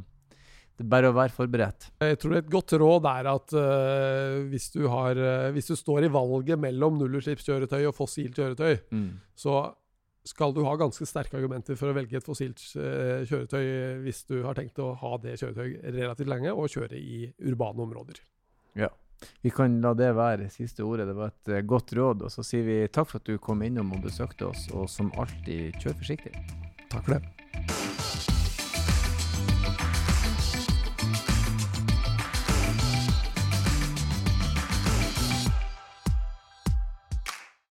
det 0.73 0.88
er 0.88 0.89
bare 0.89 1.10
å 1.12 1.13
være 1.13 1.29
forberedt. 1.29 1.86
Jeg 2.01 2.17
tror 2.17 2.34
et 2.39 2.47
godt 2.49 2.73
råd 2.82 3.06
er 3.06 3.27
at 3.29 3.53
uh, 3.53 4.39
hvis, 4.49 4.71
du 4.73 4.88
har, 4.89 5.19
uh, 5.21 5.51
hvis, 5.53 5.67
du 5.69 5.77
står 5.77 6.08
i 6.08 6.10
valget 6.10 6.58
mellom 6.58 6.97
nullutslippskjøretøy 6.97 7.84
og 7.91 7.93
fossilt 7.93 8.39
kjøretøy, 8.41 8.79
mm. 8.89 9.12
så 9.38 9.60
skal 10.25 10.56
du 10.56 10.63
ha 10.65 10.73
ganske 10.79 11.06
sterke 11.08 11.38
argumenter 11.38 11.77
for 11.79 11.91
å 11.91 11.95
velge 11.97 12.15
et 12.17 12.25
fossilt 12.25 12.62
eh, 12.79 13.25
kjøretøy 13.27 13.65
hvis 14.06 14.21
du 14.29 14.38
har 14.45 14.56
tenkt 14.56 14.79
å 14.79 14.93
ha 15.01 15.17
det 15.19 15.36
kjøretøyet 15.41 15.84
relativt 15.97 16.32
lenge 16.32 16.53
og 16.56 16.71
kjøre 16.71 16.95
i 16.95 17.25
urbane 17.43 17.84
områder. 17.84 18.21
Ja. 18.79 18.88
Vi 19.44 19.54
kan 19.54 19.80
la 19.84 19.94
det 19.98 20.12
være 20.18 20.50
siste 20.54 20.86
ordet. 20.86 21.08
Det 21.10 21.18
var 21.18 21.34
et 21.34 21.54
uh, 21.54 21.62
godt 21.68 21.96
råd. 21.98 22.28
Og 22.28 22.34
så 22.34 22.46
sier 22.48 22.68
vi 22.68 22.82
takk 22.88 23.12
for 23.12 23.22
at 23.22 23.30
du 23.30 23.40
kom 23.42 23.64
innom 23.66 23.94
og 23.96 24.04
besøkte 24.06 24.50
oss, 24.50 24.68
og 24.74 24.90
som 24.92 25.14
alltid, 25.20 25.80
kjør 25.82 26.00
forsiktig. 26.02 26.36
Takk 26.90 27.02
for 27.04 27.18
det. 27.18 27.42